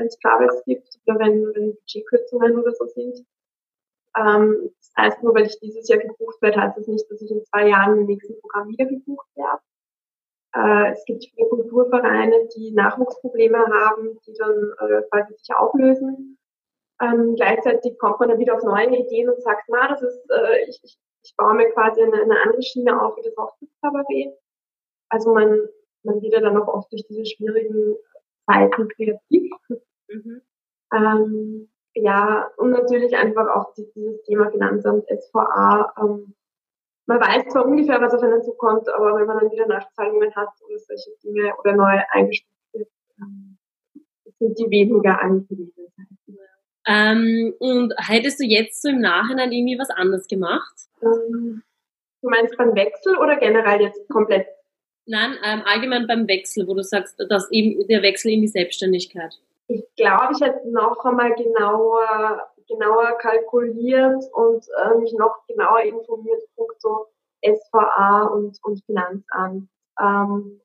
wenn 0.00 0.08
es 0.08 0.18
Troubles 0.18 0.62
gibt 0.64 0.88
oder 1.06 1.18
wenn, 1.20 1.54
wenn 1.54 1.74
Budgetkürzungen 1.74 2.58
oder 2.58 2.72
so 2.72 2.86
sind. 2.86 3.24
Ähm, 4.16 4.70
das 4.78 4.92
heißt, 4.96 5.22
nur 5.22 5.34
weil 5.34 5.46
ich 5.46 5.60
dieses 5.60 5.88
Jahr 5.88 6.00
gebucht 6.00 6.42
werde, 6.42 6.60
heißt 6.60 6.78
das 6.78 6.88
nicht, 6.88 7.08
dass 7.10 7.22
ich 7.22 7.30
in 7.30 7.44
zwei 7.44 7.68
Jahren 7.68 7.98
im 7.98 8.06
nächsten 8.06 8.40
Programm 8.40 8.68
wieder 8.68 8.86
gebucht 8.86 9.28
werde. 9.36 9.62
Äh, 10.54 10.92
es 10.92 11.04
gibt 11.04 11.24
viele 11.24 11.48
Kulturvereine, 11.48 12.48
die 12.56 12.72
Nachwuchsprobleme 12.72 13.58
haben, 13.58 14.18
die 14.26 14.34
dann 14.34 14.72
äh, 14.80 15.02
quasi 15.10 15.34
sich 15.36 15.54
auflösen. 15.54 16.38
Ähm, 17.00 17.36
gleichzeitig 17.36 17.98
kommt 17.98 18.18
man 18.20 18.30
dann 18.30 18.38
wieder 18.38 18.56
auf 18.56 18.62
neue 18.62 18.98
Ideen 18.98 19.30
und 19.30 19.40
sagt, 19.42 19.62
na, 19.68 19.88
das 19.88 20.02
ist, 20.02 20.20
äh, 20.30 20.64
ich, 20.68 20.80
ich, 20.82 20.98
ich 21.22 21.34
baue 21.36 21.54
mir 21.54 21.70
quasi 21.70 22.02
eine, 22.02 22.20
eine 22.20 22.42
andere 22.42 22.62
Schiene 22.62 23.00
auf 23.00 23.16
wie 23.16 23.22
das 23.22 23.36
Hochzeitskabarett. 23.36 24.34
Also 25.08 25.32
man, 25.32 25.68
man 26.02 26.20
wird 26.20 26.34
ja 26.34 26.40
dann 26.40 26.56
auch 26.56 26.68
oft 26.68 26.92
durch 26.92 27.06
diese 27.06 27.24
schwierigen 27.26 27.96
Zeiten 28.46 28.88
kreativ. 28.88 29.52
Mhm. 30.10 30.42
Ähm, 30.92 31.68
ja, 31.94 32.48
und 32.56 32.70
natürlich 32.70 33.16
einfach 33.16 33.48
auch 33.54 33.74
dieses 33.74 34.22
Thema 34.24 34.50
Finanzamt, 34.50 35.04
SVA, 35.08 35.92
ähm, 35.98 36.34
man 37.06 37.20
weiß 37.20 37.48
zwar 37.48 37.66
ungefähr, 37.66 38.00
was 38.00 38.14
auf 38.14 38.22
einen 38.22 38.42
zukommt, 38.42 38.88
aber 38.88 39.16
wenn 39.16 39.26
man 39.26 39.40
dann 39.40 39.50
wieder 39.50 39.66
Nachzahlungen 39.66 40.32
hat 40.36 40.48
oder 40.64 40.78
solche 40.78 41.10
Dinge 41.24 41.52
oder 41.58 41.74
neu 41.74 42.00
eingestuft 42.12 42.54
wird, 42.72 42.88
ähm, 43.18 43.58
sind 44.38 44.58
die 44.58 44.70
weniger 44.70 45.20
angewiesen. 45.20 45.88
Ähm, 46.86 47.54
und 47.58 47.94
hättest 47.98 48.40
du 48.40 48.44
jetzt 48.44 48.80
so 48.82 48.88
im 48.88 49.00
Nachhinein 49.00 49.52
irgendwie 49.52 49.78
was 49.78 49.90
anders 49.90 50.28
gemacht? 50.28 50.74
Ähm, 51.02 51.62
du 52.22 52.30
meinst 52.30 52.56
beim 52.56 52.74
Wechsel 52.74 53.16
oder 53.16 53.36
generell 53.36 53.82
jetzt 53.82 54.08
komplett? 54.08 54.46
Nein, 55.06 55.32
ähm, 55.44 55.62
allgemein 55.64 56.06
beim 56.06 56.28
Wechsel, 56.28 56.66
wo 56.68 56.74
du 56.74 56.82
sagst, 56.82 57.16
dass 57.28 57.50
eben 57.50 57.86
der 57.88 58.02
Wechsel 58.02 58.30
in 58.30 58.40
die 58.40 58.48
Selbstständigkeit. 58.48 59.40
Ich 59.72 59.84
glaube, 59.94 60.32
ich 60.34 60.40
hätte 60.40 60.68
noch 60.70 61.04
einmal 61.04 61.32
genauer 61.34 62.50
genauer 62.70 63.18
kalkuliert 63.18 64.24
und 64.32 64.64
äh, 64.82 64.98
mich 64.98 65.12
noch 65.12 65.44
genauer 65.46 65.80
informiert, 65.80 66.40
so 66.78 67.06
SVA 67.44 68.24
und, 68.26 68.58
und 68.62 68.84
Finanzamt. 68.84 69.68
Ähm, 70.00 70.60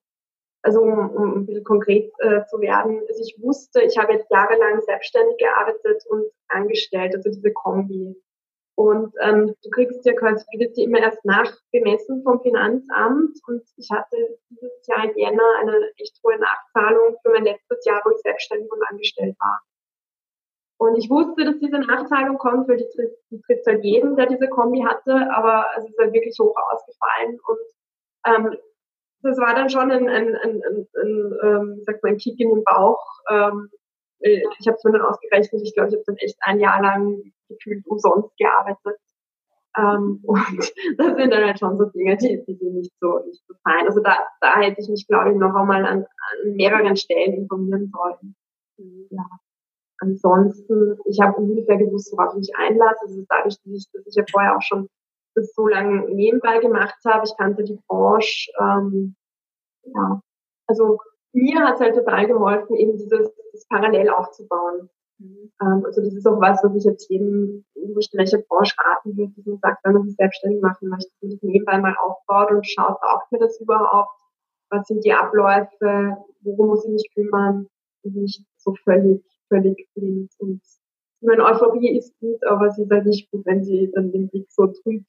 also 0.61 0.81
um, 0.81 1.09
um 1.09 1.37
ein 1.37 1.45
bisschen 1.45 1.63
konkret 1.63 2.11
äh, 2.19 2.45
zu 2.45 2.59
werden. 2.59 3.01
Also 3.07 3.21
ich 3.21 3.35
wusste, 3.41 3.81
ich 3.81 3.97
habe 3.97 4.13
jetzt 4.13 4.31
jahrelang 4.31 4.81
selbstständig 4.81 5.37
gearbeitet 5.37 6.03
und 6.09 6.25
angestellt, 6.47 7.15
also 7.15 7.29
diese 7.29 7.53
Kombi. 7.53 8.15
Und 8.75 9.13
ähm, 9.21 9.55
du 9.63 9.69
kriegst 9.69 10.05
ja 10.05 10.13
quasi, 10.13 10.45
du 10.51 10.59
wirst 10.59 10.77
ja 10.77 10.83
immer 10.83 10.99
erst 10.99 11.23
nachgemessen 11.23 12.23
vom 12.23 12.41
Finanzamt 12.41 13.37
und 13.47 13.63
ich 13.77 13.89
hatte 13.89 14.17
dieses 14.49 14.87
Jahr 14.87 15.05
in 15.05 15.17
Jänner 15.17 15.49
eine 15.61 15.91
echt 15.97 16.19
hohe 16.23 16.37
Nachzahlung 16.37 17.15
für 17.21 17.31
mein 17.31 17.45
letztes 17.45 17.85
Jahr, 17.85 18.01
wo 18.03 18.11
ich 18.11 18.21
selbstständig 18.21 18.69
und 18.69 18.83
angestellt 18.89 19.35
war. 19.39 19.61
Und 20.77 20.97
ich 20.97 21.09
wusste, 21.09 21.45
dass 21.45 21.57
diese 21.59 21.79
Nachzahlung 21.79 22.37
kommt, 22.37 22.67
weil 22.67 22.75
die, 22.75 22.89
trifft, 22.89 23.15
die 23.31 23.41
trifft 23.41 23.65
halt 23.65 23.83
jeden, 23.85 24.17
der 24.17 24.25
diese 24.25 24.49
Kombi 24.49 24.81
hatte, 24.81 25.31
aber 25.31 25.65
es 25.77 25.85
ist 25.85 25.97
halt 25.97 26.11
wirklich 26.11 26.35
hoch 26.37 26.55
ausgefallen. 26.69 27.39
Und 27.47 27.59
ähm, 28.27 28.57
das 29.21 29.37
war 29.37 29.55
dann 29.55 29.69
schon 29.69 29.89
ein, 29.89 30.09
ein, 30.09 30.35
ein, 30.35 30.61
ein, 30.63 30.87
ein 31.01 31.39
ähm, 31.43 31.81
sag 31.85 32.03
mal, 32.03 32.09
ein 32.09 32.17
Kick 32.17 32.37
in 32.41 32.49
den 32.49 32.63
Bauch. 32.65 33.01
Ähm, 33.29 33.69
ich 34.19 34.67
habe 34.67 34.75
es 34.75 34.83
mir 34.83 34.91
dann 34.91 35.01
ausgerechnet, 35.01 35.61
ich 35.61 35.73
glaube, 35.73 35.89
ich 35.89 35.95
habe 35.95 36.03
dann 36.07 36.17
echt 36.17 36.37
ein 36.41 36.59
Jahr 36.59 36.81
lang 36.81 37.31
gefühlt 37.47 37.85
umsonst 37.87 38.35
gearbeitet. 38.37 38.99
Ähm, 39.77 40.19
und 40.23 40.73
das 40.97 41.15
sind 41.15 41.31
dann 41.31 41.43
halt 41.43 41.59
schon 41.59 41.77
so 41.77 41.85
Dinge, 41.85 42.17
die, 42.17 42.43
die 42.47 42.55
sind 42.55 42.75
nicht 42.75 42.93
so, 42.99 43.19
nicht 43.25 43.43
so 43.47 43.53
fein. 43.63 43.87
Also 43.87 44.01
da, 44.01 44.17
da 44.41 44.59
hätte 44.59 44.81
ich 44.81 44.89
mich, 44.89 45.07
glaube 45.07 45.31
ich, 45.31 45.37
noch 45.37 45.53
einmal 45.53 45.85
an, 45.85 46.05
an 46.05 46.55
mehreren 46.55 46.95
Stellen 46.95 47.33
informieren 47.33 47.91
sollen. 47.93 48.35
Mhm. 48.77 49.07
Ja. 49.11 49.25
Ansonsten, 49.99 50.97
ich 51.05 51.19
habe 51.21 51.37
ungefähr 51.37 51.77
gewusst, 51.77 52.11
worauf 52.11 52.33
ich 52.33 52.39
mich 52.39 52.55
einlasse. 52.57 53.01
Also 53.03 53.23
dadurch, 53.29 53.55
dass 53.63 53.73
ich, 53.73 53.85
dass 53.91 54.07
ich 54.07 54.15
ja 54.15 54.23
vorher 54.29 54.55
auch 54.57 54.61
schon 54.61 54.89
das 55.35 55.53
so 55.53 55.67
lange 55.67 56.09
nebenbei 56.13 56.59
gemacht 56.59 56.97
habe. 57.05 57.25
Ich 57.25 57.35
kannte 57.37 57.63
die 57.63 57.79
Branche. 57.87 58.51
Ähm, 58.59 59.15
ja, 59.83 60.21
also 60.67 60.99
mir 61.33 61.59
hat 61.59 61.75
es 61.75 61.81
halt 61.81 61.95
total 61.95 62.27
geholfen, 62.27 62.75
eben 62.75 62.97
dieses 62.97 63.09
das 63.51 63.67
parallel 63.67 64.09
aufzubauen. 64.09 64.89
Mhm. 65.19 65.51
Ähm, 65.61 65.83
also 65.85 66.01
das 66.01 66.13
ist 66.13 66.27
auch 66.27 66.39
was, 66.39 66.63
was 66.63 66.75
ich 66.75 66.83
jetzt 66.83 67.09
jedem, 67.09 67.65
welche 68.13 68.39
Branche 68.39 68.75
raten 68.77 69.17
würde, 69.17 69.33
dass 69.35 69.45
man 69.45 69.59
sagt, 69.59 69.85
wenn 69.85 69.93
man 69.93 70.03
sich 70.03 70.15
selbstständig 70.15 70.61
machen 70.61 70.89
möchte, 70.89 71.09
dass 71.09 71.21
man 71.21 71.31
das 71.31 71.43
nebenbei 71.43 71.77
mal 71.79 71.95
aufbaut 71.97 72.51
und 72.51 72.67
schaut, 72.67 72.99
taugt 73.01 73.31
mir 73.31 73.39
das 73.39 73.59
überhaupt? 73.59 74.11
Was 74.69 74.87
sind 74.87 75.05
die 75.05 75.13
Abläufe? 75.13 76.17
Worum 76.41 76.67
muss 76.67 76.85
ich 76.85 76.91
mich 76.91 77.09
kümmern? 77.13 77.67
Und 78.03 78.15
nicht 78.15 78.43
so 78.57 78.75
völlig 78.83 79.23
völlig 79.47 79.87
blind. 79.93 80.31
Und 80.39 80.61
ich 81.21 81.27
meine, 81.27 81.43
Euphorie 81.43 81.97
ist 81.97 82.17
gut, 82.19 82.43
aber 82.45 82.71
sie 82.71 82.83
ist 82.83 82.91
halt 82.91 83.05
nicht 83.05 83.29
gut, 83.31 83.45
wenn 83.45 83.63
sie 83.63 83.91
dann 83.93 84.11
den 84.11 84.29
Blick 84.29 84.49
so 84.49 84.67
trübt. 84.67 85.05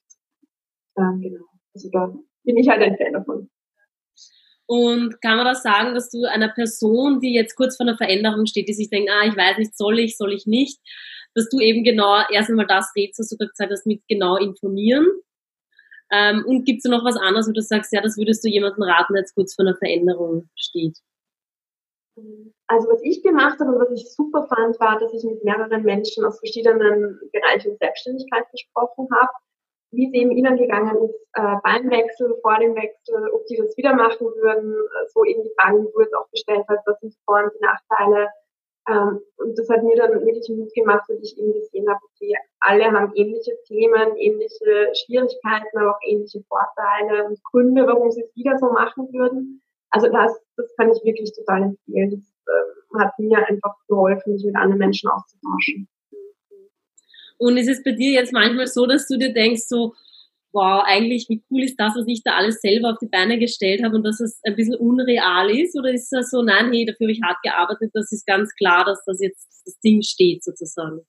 Ähm, 0.97 1.21
genau. 1.21 1.45
Also 1.75 1.90
da 1.90 2.14
bin 2.45 2.57
ich 2.57 2.69
halt 2.69 2.83
ein 2.83 2.97
Fan 2.97 3.12
davon. 3.12 3.51
Und 4.67 5.23
kann 5.23 5.37
man 5.37 5.47
da 5.47 5.55
sagen, 5.55 5.95
dass 5.95 6.11
du 6.11 6.25
einer 6.25 6.49
Person, 6.49 7.21
die 7.21 7.35
jetzt 7.35 7.55
kurz 7.55 7.77
vor 7.77 7.87
einer 7.87 7.97
Veränderung 7.97 8.47
steht, 8.47 8.69
die 8.69 8.75
sich 8.75 8.91
denkt, 8.91 9.11
ah, 9.11 9.27
ich 9.27 9.37
weiß 9.37 9.59
nicht, 9.59 9.77
soll 9.77 10.01
ich, 10.01 10.17
soll 10.17 10.33
ich 10.33 10.47
nicht, 10.47 10.81
dass 11.35 11.49
du 11.49 11.61
eben 11.61 11.85
genau 11.85 12.23
erst 12.33 12.51
einmal 12.51 12.67
das 12.67 12.91
redest, 12.97 13.21
was 13.21 13.29
du 13.29 13.37
gesagt 13.37 13.71
hast, 13.71 13.87
mit 13.87 14.03
genau 14.09 14.37
informieren. 14.37 15.07
Ähm, 16.11 16.45
und 16.47 16.65
gibt 16.65 16.85
es 16.85 16.91
noch 16.91 17.05
was 17.05 17.17
anderes, 17.17 17.49
wo 17.49 17.53
du 17.53 17.63
sagst, 17.63 17.93
ja, 17.93 18.01
das 18.01 18.17
würdest 18.17 18.45
du 18.45 18.49
jemandem 18.49 18.85
raten, 18.85 19.15
der 19.15 19.23
jetzt 19.23 19.35
kurz 19.35 19.55
vor 19.55 19.65
einer 19.65 19.77
Veränderung 19.77 20.49
steht? 20.57 20.99
Also 22.67 22.89
was 22.89 23.03
ich 23.03 23.23
gemacht 23.23 23.61
habe 23.61 23.73
und 23.73 23.79
was 23.79 23.91
ich 23.91 24.11
super 24.11 24.47
fand, 24.47 24.81
war, 24.81 24.99
dass 24.99 25.13
ich 25.13 25.23
mit 25.25 25.45
mehreren 25.45 25.83
Menschen 25.83 26.25
aus 26.25 26.39
verschiedenen 26.39 27.21
Bereichen 27.33 27.77
Selbstständigkeit 27.79 28.51
gesprochen 28.51 29.07
habe, 29.15 29.33
wie 29.92 30.07
es 30.07 30.14
eben 30.14 30.31
ihnen 30.33 30.57
gegangen 30.57 30.96
ist 31.05 31.14
äh, 31.35 31.57
beim 31.62 31.90
Wechsel, 31.90 32.37
vor 32.42 32.59
dem 32.59 32.75
Wechsel, 32.75 33.31
ob 33.33 33.46
die 33.46 33.57
das 33.57 33.77
wieder 33.77 33.94
machen 33.94 34.27
würden, 34.27 34.72
äh, 34.72 35.07
so 35.09 35.25
eben 35.25 35.42
die 35.42 35.53
Fragen, 35.59 35.85
die 35.87 35.92
du 35.92 36.01
jetzt 36.01 36.14
auch 36.14 36.29
gestellt 36.31 36.64
hast, 36.68 36.87
was 36.87 37.01
sind 37.01 37.14
die 37.14 37.25
Vor- 37.25 37.44
und 37.44 37.53
die 37.55 37.64
Nachteile. 37.64 38.29
Ähm, 38.88 39.20
und 39.38 39.59
das 39.59 39.68
hat 39.68 39.83
mir 39.83 39.96
dann 39.96 40.12
wirklich 40.12 40.49
Mut 40.49 40.72
gemacht, 40.75 41.09
weil 41.09 41.18
ich 41.22 41.37
eben 41.38 41.53
gesehen 41.53 41.88
habe, 41.88 42.01
okay, 42.05 42.35
alle 42.61 42.85
haben 42.85 43.12
ähnliche 43.14 43.53
Themen, 43.66 44.16
ähnliche 44.16 44.92
Schwierigkeiten, 44.94 45.79
aber 45.79 45.96
auch 45.96 46.01
ähnliche 46.07 46.42
Vorteile 46.49 47.27
und 47.27 47.42
Gründe, 47.44 47.87
warum 47.87 48.11
sie 48.11 48.22
es 48.22 48.37
wieder 48.37 48.59
so 48.59 48.66
machen 48.72 49.09
würden. 49.12 49.62
Also 49.90 50.09
das, 50.09 50.40
das 50.57 50.66
kann 50.77 50.90
ich 50.90 51.03
wirklich 51.05 51.33
total 51.33 51.62
empfehlen. 51.62 52.11
Das 52.11 52.55
äh, 52.55 53.05
hat 53.05 53.18
mir 53.18 53.38
einfach 53.46 53.75
geholfen, 53.88 54.35
mich 54.35 54.44
mit 54.44 54.57
anderen 54.57 54.79
Menschen 54.79 55.11
auszutauschen. 55.11 55.88
Und 57.38 57.57
ist 57.57 57.68
es 57.68 57.83
bei 57.83 57.92
dir 57.92 58.12
jetzt 58.12 58.33
manchmal 58.33 58.66
so, 58.66 58.87
dass 58.87 59.07
du 59.07 59.18
dir 59.18 59.33
denkst, 59.33 59.62
so, 59.66 59.94
wow, 60.53 60.83
eigentlich, 60.87 61.27
wie 61.29 61.44
cool 61.51 61.64
ist 61.64 61.77
das, 61.77 61.94
was 61.96 62.07
ich 62.07 62.22
da 62.22 62.37
alles 62.37 62.61
selber 62.61 62.92
auf 62.92 62.99
die 62.99 63.09
Beine 63.09 63.38
gestellt 63.38 63.83
habe 63.85 63.96
und 63.96 64.05
dass 64.05 64.20
es 64.20 64.40
ein 64.44 64.57
bisschen 64.57 64.77
unreal 64.77 65.51
ist? 65.51 65.79
Oder 65.79 65.92
ist 65.92 66.12
es 66.12 66.31
so, 66.31 66.42
nein, 66.42 66.72
hey, 66.72 66.87
dafür 66.87 67.07
habe 67.07 67.12
ich 67.12 67.22
hart 67.22 67.42
gearbeitet, 67.42 67.90
das 67.92 68.11
ist 68.12 68.27
ganz 68.27 68.55
klar, 68.55 68.85
dass 68.85 69.05
das 69.05 69.20
jetzt 69.20 69.46
das 69.66 69.79
Ding 69.81 70.03
steht, 70.03 70.44
sozusagen? 70.44 71.07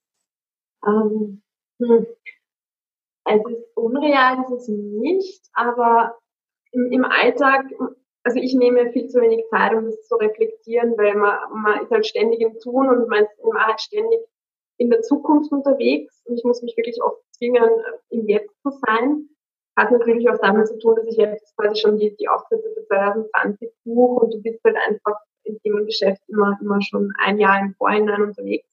Ähm, 0.86 1.42
hm. 1.80 2.06
Ist 3.30 3.76
unreal, 3.76 4.38
ist 4.44 4.52
es 4.52 4.68
nicht, 4.70 5.42
aber 5.54 6.18
im, 6.72 6.92
im 6.92 7.06
Alltag 7.06 7.66
also 8.28 8.42
ich 8.42 8.54
nehme 8.56 8.92
viel 8.92 9.08
zu 9.08 9.22
wenig 9.22 9.46
Zeit, 9.50 9.74
um 9.74 9.86
das 9.86 10.06
zu 10.06 10.16
reflektieren, 10.16 10.98
weil 10.98 11.16
man, 11.16 11.38
man 11.64 11.82
ist 11.82 11.92
halt 11.92 12.06
ständig 12.06 12.42
im 12.42 12.60
Tun 12.60 12.90
und 12.90 13.08
man 13.08 13.24
ist 13.24 13.40
halt 13.56 13.80
ständig 13.80 14.20
in 14.78 14.90
der 14.90 15.02
Zukunft 15.02 15.52
unterwegs 15.52 16.22
und 16.26 16.38
ich 16.38 16.44
muss 16.44 16.62
mich 16.62 16.76
wirklich 16.78 17.02
oft 17.02 17.22
zwingen, 17.32 17.70
im 18.10 18.28
Jetzt 18.28 18.54
zu 18.62 18.70
sein. 18.70 19.30
Hat 19.76 19.92
natürlich 19.92 20.30
auch 20.30 20.40
damit 20.40 20.68
zu 20.68 20.78
tun, 20.80 20.96
dass 20.96 21.06
ich 21.06 21.18
jetzt 21.18 21.56
quasi 21.56 21.80
schon 21.80 21.98
die, 21.98 22.16
die 22.18 22.28
Auftritte 22.28 22.70
für 22.74 22.86
2020 22.88 23.72
buche 23.84 24.26
und 24.26 24.34
du 24.34 24.42
bist 24.42 24.64
halt 24.64 24.76
einfach 24.88 25.20
in 25.44 25.60
dem 25.64 25.86
Geschäft 25.86 26.22
immer, 26.28 26.58
immer 26.62 26.82
schon 26.82 27.14
ein 27.24 27.40
Jahr 27.40 27.60
im 27.60 27.74
Vorhinein 27.76 28.24
unterwegs. 28.24 28.68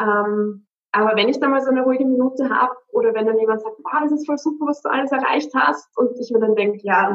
Ähm, 0.00 0.66
aber 0.92 1.16
wenn 1.16 1.28
ich 1.28 1.38
dann 1.38 1.52
mal 1.52 1.62
so 1.62 1.70
eine 1.70 1.82
ruhige 1.82 2.04
Minute 2.04 2.48
habe 2.50 2.74
oder 2.88 3.14
wenn 3.14 3.26
dann 3.26 3.38
jemand 3.38 3.62
sagt, 3.62 3.76
wow, 3.78 4.00
das 4.02 4.12
ist 4.12 4.26
voll 4.26 4.38
super, 4.38 4.66
was 4.66 4.82
du 4.82 4.88
alles 4.88 5.12
erreicht 5.12 5.52
hast 5.54 5.96
und 5.96 6.18
ich 6.18 6.30
mir 6.30 6.40
dann 6.40 6.56
denke, 6.56 6.80
ja, 6.82 7.10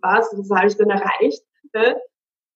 was, 0.00 0.32
was 0.36 0.50
habe 0.56 0.68
ich 0.68 0.76
denn 0.76 0.90
erreicht? 0.90 1.42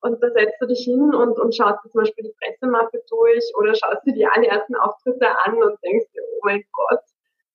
Und 0.02 0.20
da 0.20 0.30
setzt 0.30 0.60
du 0.60 0.66
dich 0.66 0.84
hin 0.84 1.14
und, 1.14 1.38
und 1.38 1.54
schaust 1.54 1.84
dir 1.84 1.90
zum 1.90 2.00
Beispiel 2.00 2.24
die 2.24 2.34
Pressemappe 2.42 3.02
durch 3.08 3.44
oder 3.56 3.72
schaust 3.74 4.04
dir 4.04 4.12
die 4.12 4.26
allerersten 4.26 4.74
Auftritte 4.74 5.28
an 5.44 5.54
und 5.62 5.78
denkst 5.84 6.10
dir, 6.12 6.22
oh 6.22 6.40
mein 6.42 6.64
Gott, 6.72 7.00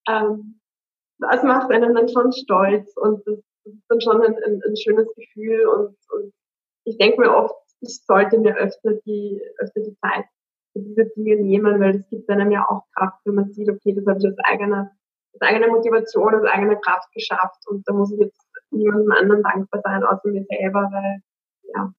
ähm, 0.08 0.60
das 1.20 1.44
macht 1.44 1.70
einen 1.72 1.94
dann 1.94 2.08
schon 2.08 2.32
stolz 2.32 2.96
und 2.96 3.26
das, 3.28 3.40
das 3.66 3.74
ist 3.74 3.86
dann 3.90 4.02
schon 4.02 4.22
ein, 4.22 4.36
ein, 4.46 4.62
ein 4.66 4.78
schönes 4.78 5.14
Gefühl 5.16 5.68
und, 5.68 5.98
und 6.12 6.34
ich 6.86 6.98
denke 6.98 7.20
mir 7.20 7.36
oft, 7.36 7.56
ich 7.82 8.00
sollte 8.06 8.38
mir 8.40 8.56
öfter 8.56 8.94
die, 9.06 9.42
öfter 9.60 9.82
die 9.82 9.98
Zeit 9.98 10.26
für 10.72 10.80
diese 10.80 11.06
Dinge 11.18 11.36
nehmen, 11.38 11.82
weil 11.82 11.98
das 11.98 12.10
gibt 12.10 12.30
einem 12.30 12.52
ja 12.52 12.66
auch 12.70 12.84
Kraft, 12.96 13.20
wenn 13.26 13.36
man 13.36 13.52
sieht, 13.52 13.70
okay, 13.70 13.94
das 13.94 14.06
habe 14.06 14.20
ich 14.20 14.28
aus 14.28 14.38
eigener, 14.46 14.92
aus 15.34 15.42
eigener 15.42 15.68
Motivation, 15.68 16.34
aus 16.34 16.46
eigener 16.46 16.78
Kraft 16.78 17.12
geschafft 17.12 17.68
und 17.68 17.88
da 17.88 17.94
muss 17.94 18.14
ich 18.14 18.20
jetzt 18.20 18.48
niemandem 18.72 19.12
anderen 19.12 19.44
dankbar 19.44 19.82
sein, 19.84 20.04
außer 20.04 20.30
mir 20.30 20.46
selber, 20.46 20.90
weil, 20.92 21.20
ja, 21.74 21.92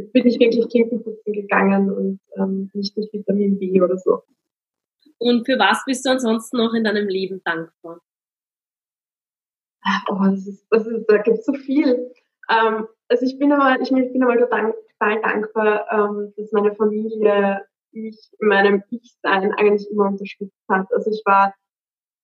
jetzt 0.00 0.12
bin 0.12 0.26
ich 0.26 0.38
wirklich 0.38 0.68
Klinkenputzen 0.68 1.32
gegangen 1.32 1.90
und 1.90 2.20
ähm, 2.36 2.70
nicht 2.74 2.96
durch 2.96 3.12
Vitamin 3.12 3.58
B 3.58 3.80
oder 3.80 3.98
so. 3.98 4.22
Und 5.18 5.44
für 5.44 5.58
was 5.58 5.84
bist 5.84 6.06
du 6.06 6.10
ansonsten 6.10 6.56
noch 6.56 6.72
in 6.72 6.84
deinem 6.84 7.08
Leben 7.08 7.42
dankbar? 7.44 8.00
Oh, 10.08 10.18
das 10.24 10.46
ist, 10.46 10.66
das 10.70 10.86
ist, 10.86 11.06
da 11.08 11.18
gibt 11.18 11.38
es 11.38 11.44
so 11.44 11.52
viel. 11.54 12.12
Ähm, 12.50 12.86
also 13.08 13.26
ich 13.26 13.38
bin 13.38 13.52
einmal, 13.52 13.80
ich, 13.82 13.90
bin 13.90 14.22
einmal 14.22 14.38
total, 14.38 14.74
total 14.98 15.20
dankbar, 15.20 15.86
ähm, 15.90 16.32
dass 16.36 16.52
meine 16.52 16.74
Familie 16.74 17.66
mich 17.92 18.18
in 18.38 18.48
meinem 18.48 18.82
Ich-Sein 18.90 19.52
eigentlich 19.54 19.90
immer 19.90 20.06
unterstützt 20.08 20.64
hat. 20.68 20.92
Also 20.92 21.10
ich 21.10 21.22
war, 21.24 21.54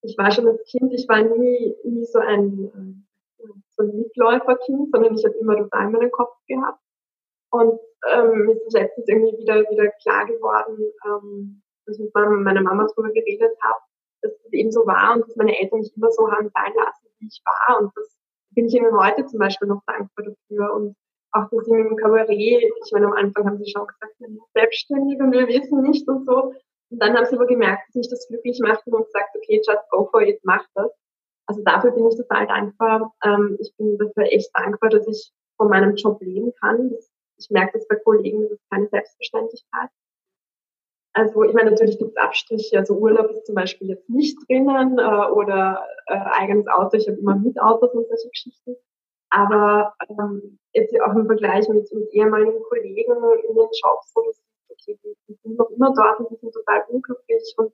ich 0.03 0.17
war 0.17 0.31
schon 0.31 0.49
als 0.49 0.63
Kind, 0.65 0.93
ich 0.93 1.09
war 1.09 1.23
nie, 1.23 1.75
nie 1.85 2.05
so 2.05 2.19
ein, 2.19 3.05
äh, 3.39 3.47
so 3.71 3.83
ein 3.83 3.97
Mitläuferkind, 3.97 4.91
sondern 4.93 5.17
ich 5.17 5.25
habe 5.25 5.35
immer 5.37 5.57
total 5.57 5.91
meinen 5.91 6.11
Kopf 6.11 6.37
gehabt. 6.47 6.81
Und 7.57 7.81
ähm, 8.13 8.51
ist 8.67 8.75
letztens 8.75 9.09
irgendwie 9.09 9.39
wieder, 9.39 9.63
wieder 9.71 9.89
klar 10.03 10.27
geworden, 10.27 10.79
ähm, 11.07 11.63
dass 11.87 11.99
ich 11.99 12.05
mit 12.05 12.15
meiner 12.15 12.63
Mama 12.63 12.87
darüber 12.87 13.13
geredet 13.13 13.57
habe, 13.63 13.81
dass 14.23 14.33
es 14.33 14.53
eben 14.53 14.71
so 14.71 14.87
war 14.87 15.15
und 15.15 15.23
dass 15.23 15.37
meine 15.37 15.59
Eltern 15.59 15.81
mich 15.81 15.93
immer 15.97 16.11
so 16.11 16.31
haben 16.31 16.51
sein 16.55 16.73
lassen, 16.75 17.07
wie 17.19 17.27
ich 17.27 17.41
war. 17.45 17.81
Und 17.81 17.93
das 17.97 18.17
bin 18.55 18.67
ich 18.67 18.75
ihnen 18.75 18.97
heute 18.97 19.27
zum 19.27 19.39
Beispiel 19.39 19.69
noch 19.69 19.83
dankbar 19.87 20.27
dafür. 20.27 20.75
Und 20.75 20.97
auch 21.33 21.49
dass 21.51 21.65
sie 21.65 21.73
mit 21.73 21.91
dem 21.91 21.97
Kabarett, 21.97 22.31
ich 22.31 22.93
meine, 22.93 23.07
am 23.07 23.13
Anfang 23.13 23.47
haben 23.47 23.59
sie 23.59 23.71
schon 23.71 23.87
gesagt, 23.87 24.15
wir 24.19 24.29
sind 24.29 24.41
selbstständig 24.55 25.19
und 25.21 25.33
wir 25.33 25.47
wissen 25.49 25.83
nicht 25.83 26.09
und 26.09 26.27
so. 26.27 26.53
Und 26.91 27.03
dann 27.03 27.17
haben 27.17 27.27
sie 27.27 27.37
aber 27.37 27.47
gemerkt, 27.47 27.89
dass 27.89 27.95
mich 27.97 28.09
das 28.09 28.27
glücklich 28.29 28.61
macht 28.61 28.87
und 28.87 29.05
gesagt, 29.05 29.37
okay, 29.37 29.61
just 29.67 29.91
go 29.91 30.09
for 30.11 30.23
it, 30.23 30.41
mach 30.45 30.65
das. 30.75 30.91
Also 31.49 31.63
dafür 31.63 31.93
bin 31.93 32.07
ich 32.07 32.17
total 32.17 32.47
dankbar. 32.47 33.13
Ähm, 33.25 33.57
ich 33.61 33.73
bin 33.77 33.99
dafür 33.99 34.25
echt 34.25 34.51
dankbar, 34.55 34.91
dass 34.91 35.07
ich 35.07 35.33
von 35.57 35.69
meinem 35.69 35.95
Job 35.95 36.21
leben 36.21 36.53
kann. 36.61 36.93
Ich 37.39 37.51
merke 37.51 37.79
das 37.79 37.87
bei 37.89 37.97
Kollegen, 37.97 38.43
das 38.43 38.53
ist 38.53 38.71
keine 38.71 38.89
Selbstverständlichkeit. 38.89 39.91
Also 41.13 41.45
ich 41.45 41.55
meine, 41.55 41.71
natürlich 41.71 41.99
gibt 41.99 42.11
es 42.11 42.17
Abstriche, 42.17 42.79
also 42.79 42.95
Urlaub 42.95 43.31
ist 43.31 43.47
zum 43.47 43.55
Beispiel 43.55 43.89
jetzt 43.89 44.09
nicht 44.09 44.37
drinnen 44.47 44.99
äh, 44.99 45.31
oder 45.31 45.87
äh, 46.07 46.15
eigenes 46.15 46.67
Auto, 46.69 46.99
ich 46.99 47.09
habe 47.09 47.19
immer 47.19 47.37
Mietautos 47.37 47.93
und 47.95 48.07
solche 48.09 48.29
Geschichten. 48.29 48.77
Aber 49.31 49.95
ähm, 50.09 50.59
jetzt 50.73 50.95
auch 51.01 51.15
im 51.15 51.27
Vergleich 51.27 51.69
mit, 51.69 51.91
mit 51.93 52.13
ehemaligen 52.13 52.63
Kollegen 52.65 53.13
in 53.49 53.55
den 53.55 53.69
Jobs, 53.83 54.13
wo 54.15 54.23
das 54.27 54.41
okay, 54.69 54.99
die, 55.03 55.17
die 55.29 55.39
sind 55.43 55.57
noch 55.57 55.71
immer 55.71 55.93
dort 55.95 56.21
und 56.21 56.31
die 56.31 56.37
sind 56.37 56.53
total 56.53 56.85
unglücklich 56.89 57.55
und 57.57 57.73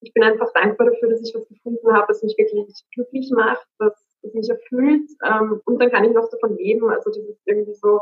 ich 0.00 0.12
bin 0.12 0.24
einfach 0.24 0.52
dankbar 0.52 0.88
dafür, 0.90 1.10
dass 1.10 1.22
ich 1.22 1.34
was 1.34 1.46
gefunden 1.48 1.92
habe, 1.92 2.08
was 2.08 2.22
mich 2.22 2.36
wirklich 2.36 2.84
glücklich 2.92 3.30
macht, 3.30 3.66
was, 3.78 3.94
was 4.22 4.34
mich 4.34 4.50
erfüllt 4.50 5.08
ähm, 5.24 5.60
und 5.64 5.80
dann 5.80 5.90
kann 5.90 6.04
ich 6.04 6.12
noch 6.12 6.28
davon 6.28 6.56
leben. 6.56 6.90
Also 6.90 7.10
das 7.10 7.18
ist 7.18 7.42
irgendwie 7.46 7.74
so 7.74 8.00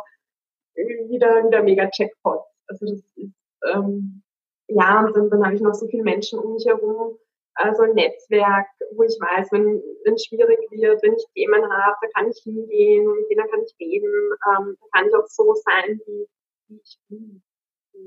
wieder 0.75 1.45
wieder 1.45 1.63
mega 1.63 1.89
Checkpot. 1.91 2.41
Also 2.69 2.87
das 2.87 3.03
ist 3.17 3.33
ähm, 3.73 4.23
ja, 4.69 5.05
und 5.05 5.17
dann, 5.17 5.31
dann 5.31 5.45
habe 5.45 5.55
ich 5.55 5.61
noch 5.61 5.75
so 5.75 5.87
viele 5.89 6.05
Menschen 6.05 6.39
um 6.39 6.55
mich 6.55 6.67
herum, 6.67 7.19
also 7.55 7.83
ein 7.83 7.95
Netzwerk, 7.95 8.67
wo 8.95 9.03
ich 9.03 9.19
weiß, 9.21 9.53
wenn 9.53 9.83
es 10.05 10.25
schwierig 10.25 10.59
wird, 10.71 11.03
wenn 11.03 11.15
ich 11.15 11.27
Themen 11.35 11.63
habe, 11.63 11.97
da 12.01 12.09
kann 12.15 12.31
ich 12.31 12.41
hingehen, 12.43 13.07
mit 13.07 13.31
denen 13.31 13.51
kann 13.51 13.63
ich 13.63 13.75
reden, 13.81 14.13
ähm, 14.49 14.77
da 14.81 14.87
kann 14.99 15.09
ich 15.09 15.15
auch 15.15 15.27
so 15.27 15.55
sein, 15.55 16.01
wie, 16.07 16.27
wie 16.69 16.81
ich 16.83 16.99
bin. 17.09 17.43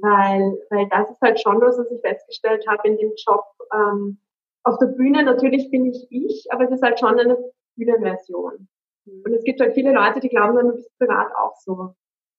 Weil, 0.02 0.58
weil 0.69 0.88
das 0.89 1.12
ist 1.12 1.21
halt 1.21 1.39
schon 1.39 1.62
was, 1.62 1.78
was 1.78 1.91
ich 1.91 2.02
festgestellt 2.02 2.65
habe 2.67 2.88
in 2.88 2.97
dem 2.97 3.12
Job. 3.15 3.43
Ähm, 3.73 4.17
auf 4.63 4.78
der 4.80 4.88
Bühne 4.88 5.23
natürlich 5.23 5.69
bin 5.69 5.86
ich 5.86 6.08
ich, 6.10 6.52
aber 6.52 6.63
es 6.63 6.71
ist 6.71 6.82
halt 6.82 6.99
schon 6.99 7.19
eine 7.19 7.38
Bühnenversion. 7.76 8.67
Und 9.06 9.34
es 9.34 9.43
gibt 9.43 9.60
halt 9.60 9.73
viele 9.73 9.93
Leute, 9.93 10.21
die 10.21 10.30
glauben 10.30 10.56
dann, 10.56 10.69
du 10.69 10.76
bist 10.76 10.97
privat 10.97 11.36
auch 11.36 11.56
so. 11.58 11.93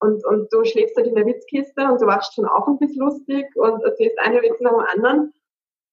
Und, 0.05 0.25
und 0.27 0.53
du 0.53 0.65
schläfst 0.65 0.97
halt 0.97 1.07
in 1.07 1.15
der 1.15 1.25
Witzkiste 1.25 1.83
und 1.85 1.99
du 2.01 2.07
wachst 2.07 2.35
schon 2.35 2.45
auch 2.45 2.69
ein 2.69 2.79
bisschen 2.79 3.01
lustig 3.01 3.47
und 3.57 3.83
erzählst 3.83 4.19
eine 4.19 4.43
Witz 4.43 4.61
nach 4.61 4.73
dem 4.73 4.81
anderen. 4.81 5.33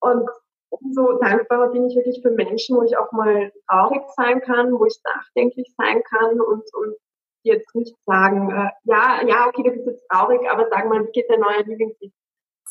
Und 0.01 0.29
umso 0.69 1.13
dankbarer 1.13 1.71
bin 1.71 1.87
ich 1.87 1.95
wirklich 1.95 2.21
für 2.21 2.31
Menschen, 2.31 2.75
wo 2.75 2.83
ich 2.83 2.97
auch 2.97 3.11
mal 3.13 3.53
traurig 3.69 4.01
sein 4.17 4.41
kann, 4.41 4.73
wo 4.73 4.85
ich 4.85 4.99
nachdenklich 5.05 5.73
sein 5.77 6.03
kann 6.03 6.41
und, 6.41 6.63
und 6.73 6.95
jetzt 7.43 7.73
nicht 7.73 7.95
sagen, 8.05 8.51
äh, 8.51 8.69
ja, 8.83 9.25
ja, 9.25 9.47
okay, 9.47 9.63
du 9.63 9.71
bist 9.71 9.87
jetzt 9.87 10.05
traurig, 10.09 10.41
aber 10.49 10.67
sag 10.69 10.89
mal, 10.89 11.05
wie 11.07 11.11
geht 11.11 11.29
dein 11.29 11.39
neuer 11.39 11.63
Lieblingslied? 11.63 12.13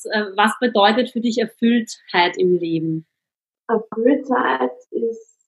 Äh, 0.05 0.25
was 0.37 0.53
bedeutet 0.61 1.11
für 1.11 1.21
dich 1.21 1.39
Erfülltheit 1.39 2.37
im 2.37 2.57
Leben? 2.59 3.07
Erfülltheit 3.67 4.77
ist, 4.91 5.39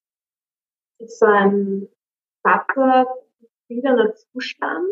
ist 0.99 1.19
so 1.19 1.25
ein 1.25 1.87
satter, 2.43 3.05
zufriedener 3.67 4.15
Zustand, 4.15 4.89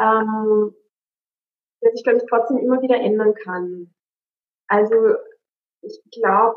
ähm, 0.00 0.74
der 1.82 1.92
sich, 1.92 2.02
glaube 2.02 2.18
ich, 2.18 2.24
trotzdem 2.28 2.58
immer 2.58 2.80
wieder 2.82 2.96
ändern 2.96 3.34
kann. 3.34 3.94
Also 4.68 4.94
ich 5.82 6.00
glaube, 6.12 6.56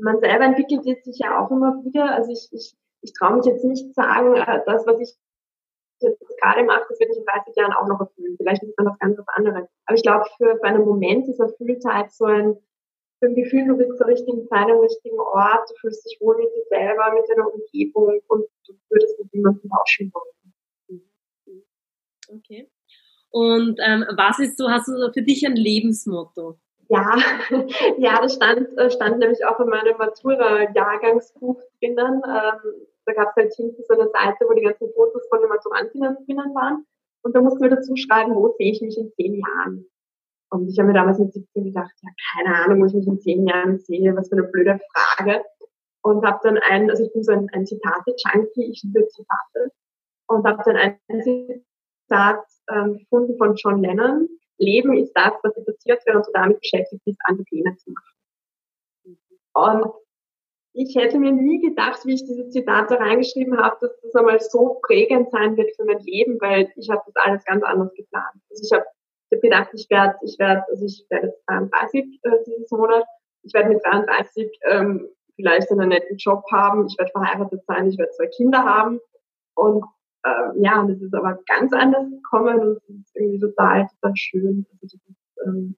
man 0.00 0.20
selber 0.20 0.44
entwickelt 0.44 0.84
sich 0.84 1.18
ja 1.18 1.38
auch 1.38 1.50
immer 1.50 1.82
wieder. 1.84 2.14
Also 2.14 2.32
ich, 2.32 2.48
ich, 2.52 2.76
ich 3.02 3.12
traue 3.12 3.36
mich 3.36 3.46
jetzt 3.46 3.64
nicht 3.64 3.94
sagen, 3.94 4.34
äh, 4.34 4.62
das, 4.66 4.86
was 4.86 5.00
ich 5.00 5.16
jetzt 6.00 6.40
gerade 6.40 6.64
mache, 6.64 6.84
das 6.88 6.98
wird 6.98 7.10
mich 7.10 7.18
in 7.18 7.24
30 7.24 7.56
Jahren 7.56 7.72
auch 7.72 7.86
noch 7.86 8.00
erfüllen. 8.00 8.36
Vielleicht 8.36 8.62
ist 8.62 8.70
es 8.70 8.76
dann 8.76 8.86
was 8.86 8.98
ganz 8.98 9.18
was 9.18 9.28
anderes. 9.28 9.68
Aber 9.86 9.96
ich 9.96 10.02
glaube, 10.02 10.24
für, 10.36 10.56
für 10.56 10.64
einen 10.64 10.84
Moment 10.84 11.28
ist 11.28 11.40
Erfülltheit 11.40 12.10
so 12.12 12.24
ein, 12.24 12.56
so 13.20 13.26
ein 13.26 13.34
Gefühl, 13.34 13.66
du 13.66 13.76
bist 13.76 13.98
zur 13.98 14.06
richtigen 14.06 14.46
Zeit 14.48 14.70
am 14.70 14.78
richtigen 14.78 15.20
Ort, 15.20 15.68
du 15.68 15.74
fühlst 15.80 16.04
dich 16.06 16.18
wohl 16.20 16.36
mit 16.38 16.48
dir 16.54 16.64
selber, 16.70 17.12
mit 17.12 17.28
deiner 17.28 17.52
Umgebung 17.52 18.20
und 18.28 18.46
du 18.66 18.74
würdest 18.88 19.18
mit 19.18 19.32
jemandem 19.32 19.70
tauschen 19.70 20.10
wollen. 20.14 20.39
Okay. 22.36 22.68
Und 23.30 23.78
ähm, 23.84 24.04
was 24.16 24.38
ist 24.40 24.58
so, 24.58 24.68
hast 24.68 24.88
du 24.88 25.12
für 25.12 25.22
dich 25.22 25.46
ein 25.46 25.56
Lebensmotto? 25.56 26.58
Ja, 26.88 27.16
ja, 27.98 28.20
das 28.20 28.34
stand, 28.34 28.76
äh, 28.76 28.90
stand 28.90 29.18
nämlich 29.18 29.44
auch 29.46 29.60
in 29.60 29.68
meinem 29.68 29.96
Matura-Jahrgangsbuch 29.96 31.62
drinnen. 31.78 32.14
Ähm, 32.14 32.60
da 33.06 33.12
gab 33.12 33.28
es 33.30 33.36
halt 33.36 33.54
hinten 33.54 33.82
so 33.86 33.94
eine 33.94 34.10
Seite, 34.10 34.44
wo 34.48 34.52
die 34.54 34.62
ganzen 34.62 34.92
Fotos 34.92 35.26
von 35.28 35.40
den 35.40 35.48
Maturantinnen 35.48 36.16
drinnen 36.26 36.54
waren. 36.54 36.84
Und 37.22 37.36
da 37.36 37.40
mussten 37.40 37.62
wir 37.62 37.70
dazu 37.70 37.94
schreiben, 37.96 38.34
wo 38.34 38.54
sehe 38.58 38.72
ich 38.72 38.80
mich 38.80 38.98
in 38.98 39.12
zehn 39.12 39.34
Jahren. 39.34 39.86
Und 40.50 40.68
ich 40.68 40.78
habe 40.78 40.88
mir 40.88 40.94
damals 40.94 41.20
mit 41.20 41.32
17 41.32 41.64
gedacht, 41.64 41.92
ja, 42.02 42.10
keine 42.34 42.56
Ahnung, 42.56 42.80
wo 42.80 42.86
ich 42.86 42.94
mich 42.94 43.06
in 43.06 43.20
zehn 43.20 43.46
Jahren 43.46 43.78
sehe, 43.78 44.16
was 44.16 44.28
für 44.28 44.36
eine 44.36 44.48
blöde 44.48 44.80
Frage. 44.92 45.44
Und 46.02 46.26
habe 46.26 46.40
dann 46.42 46.58
ein, 46.58 46.90
also 46.90 47.04
ich 47.04 47.12
bin 47.12 47.22
so 47.22 47.32
ein, 47.32 47.48
ein 47.52 47.66
Zitate-Junkie, 47.66 48.70
ich 48.70 48.82
liebe 48.82 49.06
Zitate. 49.06 49.72
Und 50.26 50.44
habe 50.44 50.62
dann 50.64 50.76
ein 50.76 50.98
Zitat 52.10 52.44
ähm, 52.72 52.98
gefunden 52.98 53.36
von 53.38 53.54
John 53.54 53.80
Lennon. 53.80 54.28
Leben 54.58 54.96
ist 54.96 55.12
das, 55.14 55.32
was 55.42 55.54
dir 55.54 55.64
passiert, 55.64 56.02
während 56.06 56.26
du 56.26 56.32
damit 56.32 56.60
beschäftigt 56.60 57.02
bist, 57.04 57.18
andere 57.24 57.44
Pläne 57.44 57.76
zu 57.76 57.90
machen. 57.90 59.18
Und 59.52 59.92
ich 60.72 60.94
hätte 60.96 61.18
mir 61.18 61.32
nie 61.32 61.60
gedacht, 61.60 62.04
wie 62.04 62.14
ich 62.14 62.24
diese 62.24 62.48
Zitate 62.48 62.98
reingeschrieben 62.98 63.56
habe, 63.58 63.76
dass 63.80 64.00
das 64.02 64.14
einmal 64.14 64.40
so 64.40 64.80
prägend 64.82 65.30
sein 65.30 65.56
wird 65.56 65.74
für 65.76 65.84
mein 65.84 65.98
Leben, 66.00 66.40
weil 66.40 66.70
ich 66.76 66.90
habe 66.90 67.02
das 67.06 67.24
alles 67.24 67.44
ganz 67.44 67.64
anders 67.64 67.92
geplant. 67.94 68.34
Also 68.50 68.62
ich 68.64 68.72
habe 68.72 69.40
gedacht, 69.40 69.70
ich 69.72 69.88
werde, 69.88 70.16
ich 70.22 70.38
werde, 70.38 70.64
also 70.68 70.84
ich 70.84 71.04
werde 71.08 71.28
jetzt 71.28 71.42
33 71.48 72.20
äh, 72.22 72.30
dieses 72.46 72.70
Monat, 72.70 73.04
ich 73.42 73.54
werde 73.54 73.70
mit 73.70 73.84
33 73.84 74.60
ähm, 74.64 75.08
vielleicht 75.36 75.70
einen 75.70 75.88
netten 75.88 76.16
Job 76.18 76.44
haben, 76.52 76.86
ich 76.86 76.96
werde 76.98 77.12
verheiratet 77.12 77.64
sein, 77.66 77.88
ich 77.88 77.98
werde 77.98 78.12
zwei 78.12 78.26
Kinder 78.26 78.64
haben 78.64 79.00
und 79.54 79.84
äh, 80.22 80.62
ja, 80.62 80.80
und 80.80 80.90
es 80.90 81.02
ist 81.02 81.14
aber 81.14 81.38
ganz 81.46 81.72
anders 81.72 82.10
gekommen 82.10 82.60
und 82.60 82.76
es 82.76 82.88
ist 82.88 83.16
irgendwie 83.16 83.40
total, 83.40 83.86
total 84.00 84.16
schön. 84.16 84.66
Also 84.70 84.78
das 84.82 84.94
ist, 84.94 85.46
ähm, 85.46 85.76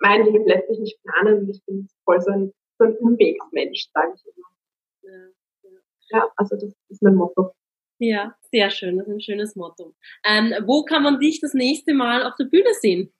mein 0.00 0.24
Leben 0.24 0.46
lässt 0.46 0.68
sich 0.68 0.78
nicht 0.78 1.02
planen 1.02 1.40
und 1.40 1.50
ich 1.50 1.64
bin 1.66 1.88
voll 2.04 2.20
so 2.20 2.30
ein, 2.30 2.52
so 2.78 2.84
ein 2.84 2.96
Umwegsmensch, 2.96 3.88
sage 3.92 4.12
ich 4.14 4.24
immer. 4.26 5.12
Ja, 5.12 5.70
ja. 5.70 5.78
ja, 6.10 6.28
also 6.36 6.56
das 6.56 6.74
ist 6.88 7.02
mein 7.02 7.14
Motto. 7.14 7.52
Ja, 7.98 8.34
sehr 8.50 8.70
schön, 8.70 8.96
das 8.96 9.06
ist 9.06 9.12
ein 9.12 9.20
schönes 9.20 9.54
Motto. 9.56 9.94
Ähm, 10.24 10.54
wo 10.66 10.84
kann 10.84 11.02
man 11.02 11.20
dich 11.20 11.40
das 11.40 11.54
nächste 11.54 11.94
Mal 11.94 12.24
auf 12.24 12.34
der 12.36 12.46
Bühne 12.46 12.72
sehen? 12.80 13.12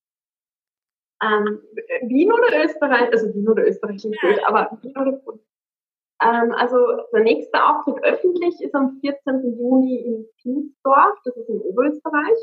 Ähm, 1.23 1.61
Wien 2.09 2.33
oder 2.33 2.65
Österreich? 2.65 3.13
Also 3.13 3.33
Wien 3.33 3.49
oder 3.49 3.67
Österreich 3.67 4.01
klingt 4.01 4.17
ja. 4.23 4.29
blöd, 4.29 4.41
aber 4.45 4.79
Wien 4.83 4.97
oder 4.97 5.23
ähm, 6.23 6.53
also 6.53 6.77
der 7.13 7.23
nächste 7.23 7.65
Auftritt 7.65 8.03
öffentlich 8.05 8.61
ist 8.61 8.75
am 8.75 8.99
14. 9.01 9.57
Juni 9.59 10.01
in 10.05 10.27
Pinsdorf, 10.43 11.19
das 11.25 11.37
ist 11.37 11.49
in 11.49 11.61
Oberösterreich. 11.61 12.39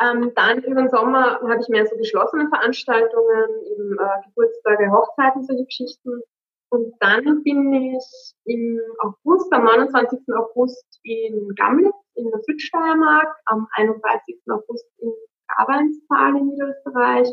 Ähm, 0.00 0.32
dann 0.34 0.62
über 0.62 0.80
den 0.80 0.88
Sommer 0.88 1.40
habe 1.40 1.60
ich 1.60 1.68
mehr 1.68 1.86
so 1.86 1.96
geschlossene 1.96 2.48
Veranstaltungen, 2.48 3.48
eben 3.66 3.98
äh, 3.98 4.26
Geburtstage, 4.26 4.90
Hochzeiten, 4.90 5.44
solche 5.44 5.64
Geschichten. 5.64 6.22
Und 6.70 6.94
dann 7.00 7.42
bin 7.42 7.72
ich 7.74 8.34
im 8.44 8.80
August, 9.00 9.52
am 9.52 9.64
29. 9.64 10.20
August 10.34 10.86
in 11.02 11.54
Gamlitz 11.56 11.94
in 12.14 12.30
der 12.30 12.40
Südsteiermark, 12.40 13.36
am 13.46 13.66
31. 13.74 14.40
August 14.48 14.86
in 14.98 15.12
Gabeinstal 15.56 16.36
in 16.36 16.46
Niederösterreich, 16.46 17.28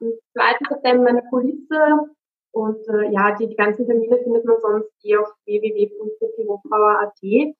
am 0.00 0.12
2. 0.32 0.42
September 0.68 1.10
in 1.10 1.16
der 1.16 1.26
Kulisse 1.26 2.10
und 2.52 2.86
äh, 2.88 3.12
ja, 3.12 3.36
die, 3.36 3.48
die 3.48 3.56
ganzen 3.56 3.86
Termine 3.86 4.18
findet 4.18 4.44
man 4.44 4.60
sonst 4.60 4.90
eh 5.04 5.16
auf 5.16 5.32
www.hofbauer.at. 5.46 7.54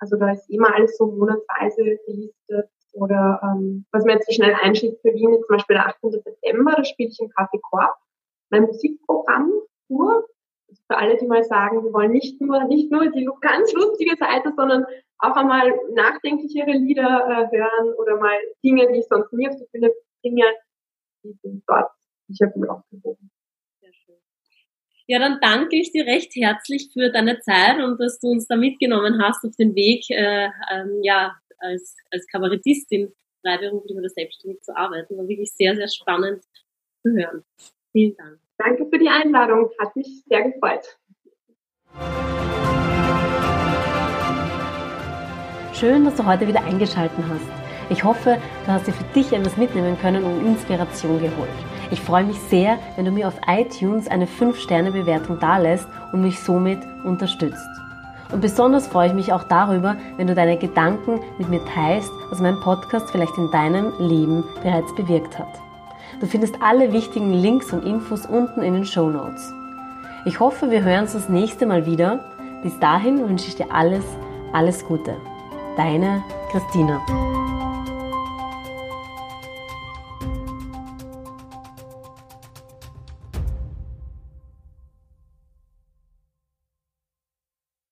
Also 0.00 0.16
da 0.16 0.32
ist 0.32 0.50
immer 0.50 0.74
alles 0.74 0.96
so 0.96 1.06
monatsweise 1.06 1.98
gelistet. 2.06 2.68
Oder 2.92 3.40
ähm, 3.42 3.86
was 3.92 4.04
man 4.04 4.16
jetzt 4.16 4.32
schnell 4.32 4.54
einschiebt 4.60 5.00
für 5.02 5.14
Wien 5.14 5.34
ist 5.34 5.46
zum 5.46 5.56
Beispiel 5.56 5.76
der 5.76 5.86
18. 5.86 6.12
September, 6.12 6.74
da 6.76 6.84
spiele 6.84 7.10
ich 7.10 7.20
im 7.20 7.30
Café 7.30 7.60
Korb 7.60 7.96
mein 8.50 8.62
Musikprogramm 8.62 9.52
pur. 9.88 10.26
Also 10.68 10.82
für 10.86 10.96
alle, 10.96 11.16
die 11.16 11.26
mal 11.26 11.42
sagen, 11.42 11.82
wir 11.82 11.92
wollen 11.92 12.12
nicht 12.12 12.40
nur, 12.40 12.64
nicht 12.64 12.92
nur 12.92 13.10
die 13.10 13.28
ganz 13.40 13.72
lustige 13.72 14.16
Seite, 14.16 14.52
sondern 14.56 14.86
auch 15.18 15.36
einmal 15.36 15.72
nachdenklichere 15.92 16.72
Lieder 16.72 17.48
äh, 17.50 17.56
hören 17.56 17.94
oder 17.98 18.18
mal 18.18 18.36
Dinge, 18.62 18.86
die 18.92 19.00
ich 19.00 19.06
sonst 19.08 19.32
nie 19.32 19.48
auf 19.48 19.56
die 19.56 19.66
Bühne 19.72 19.92
bringe, 20.22 20.44
die 21.24 21.32
sind 21.42 21.64
dort 21.66 21.90
sicher 22.28 22.46
gut 22.48 22.68
aufgehoben. 22.68 23.30
Ja, 25.06 25.18
dann 25.18 25.38
danke 25.40 25.76
ich 25.76 25.92
dir 25.92 26.06
recht 26.06 26.34
herzlich 26.34 26.88
für 26.90 27.10
deine 27.10 27.38
Zeit 27.40 27.78
und 27.78 28.00
dass 28.00 28.18
du 28.20 28.28
uns 28.28 28.46
da 28.46 28.56
mitgenommen 28.56 29.22
hast 29.22 29.44
auf 29.44 29.54
den 29.56 29.74
Weg, 29.74 30.08
äh, 30.08 30.48
ähm, 30.72 31.00
ja, 31.02 31.36
als, 31.58 31.94
als 32.10 32.26
Kabarettistin 32.28 33.12
freiberuflich 33.42 33.98
oder 33.98 34.08
selbstständig 34.08 34.62
zu 34.62 34.74
arbeiten. 34.74 35.18
War 35.18 35.28
wirklich 35.28 35.52
sehr, 35.52 35.76
sehr 35.76 35.88
spannend 35.88 36.42
zu 37.02 37.12
hören. 37.12 37.44
Vielen 37.92 38.16
Dank. 38.16 38.38
Danke 38.56 38.86
für 38.90 38.98
die 38.98 39.08
Einladung. 39.08 39.68
Hat 39.78 39.94
mich 39.94 40.22
sehr 40.26 40.50
gefreut. 40.50 40.96
Schön, 45.74 46.06
dass 46.06 46.14
du 46.16 46.24
heute 46.24 46.48
wieder 46.48 46.64
eingeschaltet 46.64 47.18
hast. 47.28 47.90
Ich 47.90 48.02
hoffe, 48.02 48.40
du 48.64 48.72
hast 48.72 48.86
dir 48.86 48.92
für 48.92 49.04
dich 49.12 49.30
etwas 49.32 49.58
mitnehmen 49.58 49.98
können 49.98 50.24
und 50.24 50.46
Inspiration 50.46 51.20
geholt. 51.20 51.73
Ich 51.94 52.00
freue 52.00 52.24
mich 52.24 52.40
sehr, 52.50 52.80
wenn 52.96 53.04
du 53.04 53.12
mir 53.12 53.28
auf 53.28 53.40
iTunes 53.46 54.08
eine 54.08 54.26
5-Sterne-Bewertung 54.26 55.38
dalässt 55.38 55.86
und 56.10 56.22
mich 56.22 56.40
somit 56.40 56.80
unterstützt. 57.04 57.68
Und 58.32 58.40
besonders 58.40 58.88
freue 58.88 59.06
ich 59.06 59.14
mich 59.14 59.32
auch 59.32 59.44
darüber, 59.44 59.94
wenn 60.16 60.26
du 60.26 60.34
deine 60.34 60.58
Gedanken 60.58 61.20
mit 61.38 61.48
mir 61.50 61.64
teilst, 61.72 62.10
was 62.30 62.40
mein 62.40 62.58
Podcast 62.58 63.12
vielleicht 63.12 63.38
in 63.38 63.48
deinem 63.52 63.92
Leben 64.00 64.42
bereits 64.60 64.92
bewirkt 64.96 65.38
hat. 65.38 65.60
Du 66.18 66.26
findest 66.26 66.56
alle 66.60 66.92
wichtigen 66.92 67.32
Links 67.32 67.72
und 67.72 67.84
Infos 67.84 68.26
unten 68.26 68.62
in 68.62 68.74
den 68.74 68.86
Show 68.86 69.08
Notes. 69.08 69.54
Ich 70.24 70.40
hoffe, 70.40 70.72
wir 70.72 70.82
hören 70.82 71.02
uns 71.02 71.12
das 71.12 71.28
nächste 71.28 71.64
Mal 71.64 71.86
wieder. 71.86 72.24
Bis 72.64 72.76
dahin 72.80 73.20
wünsche 73.28 73.46
ich 73.46 73.54
dir 73.54 73.72
alles, 73.72 74.04
alles 74.52 74.84
Gute. 74.84 75.16
Deine 75.76 76.24
Christina. 76.50 77.00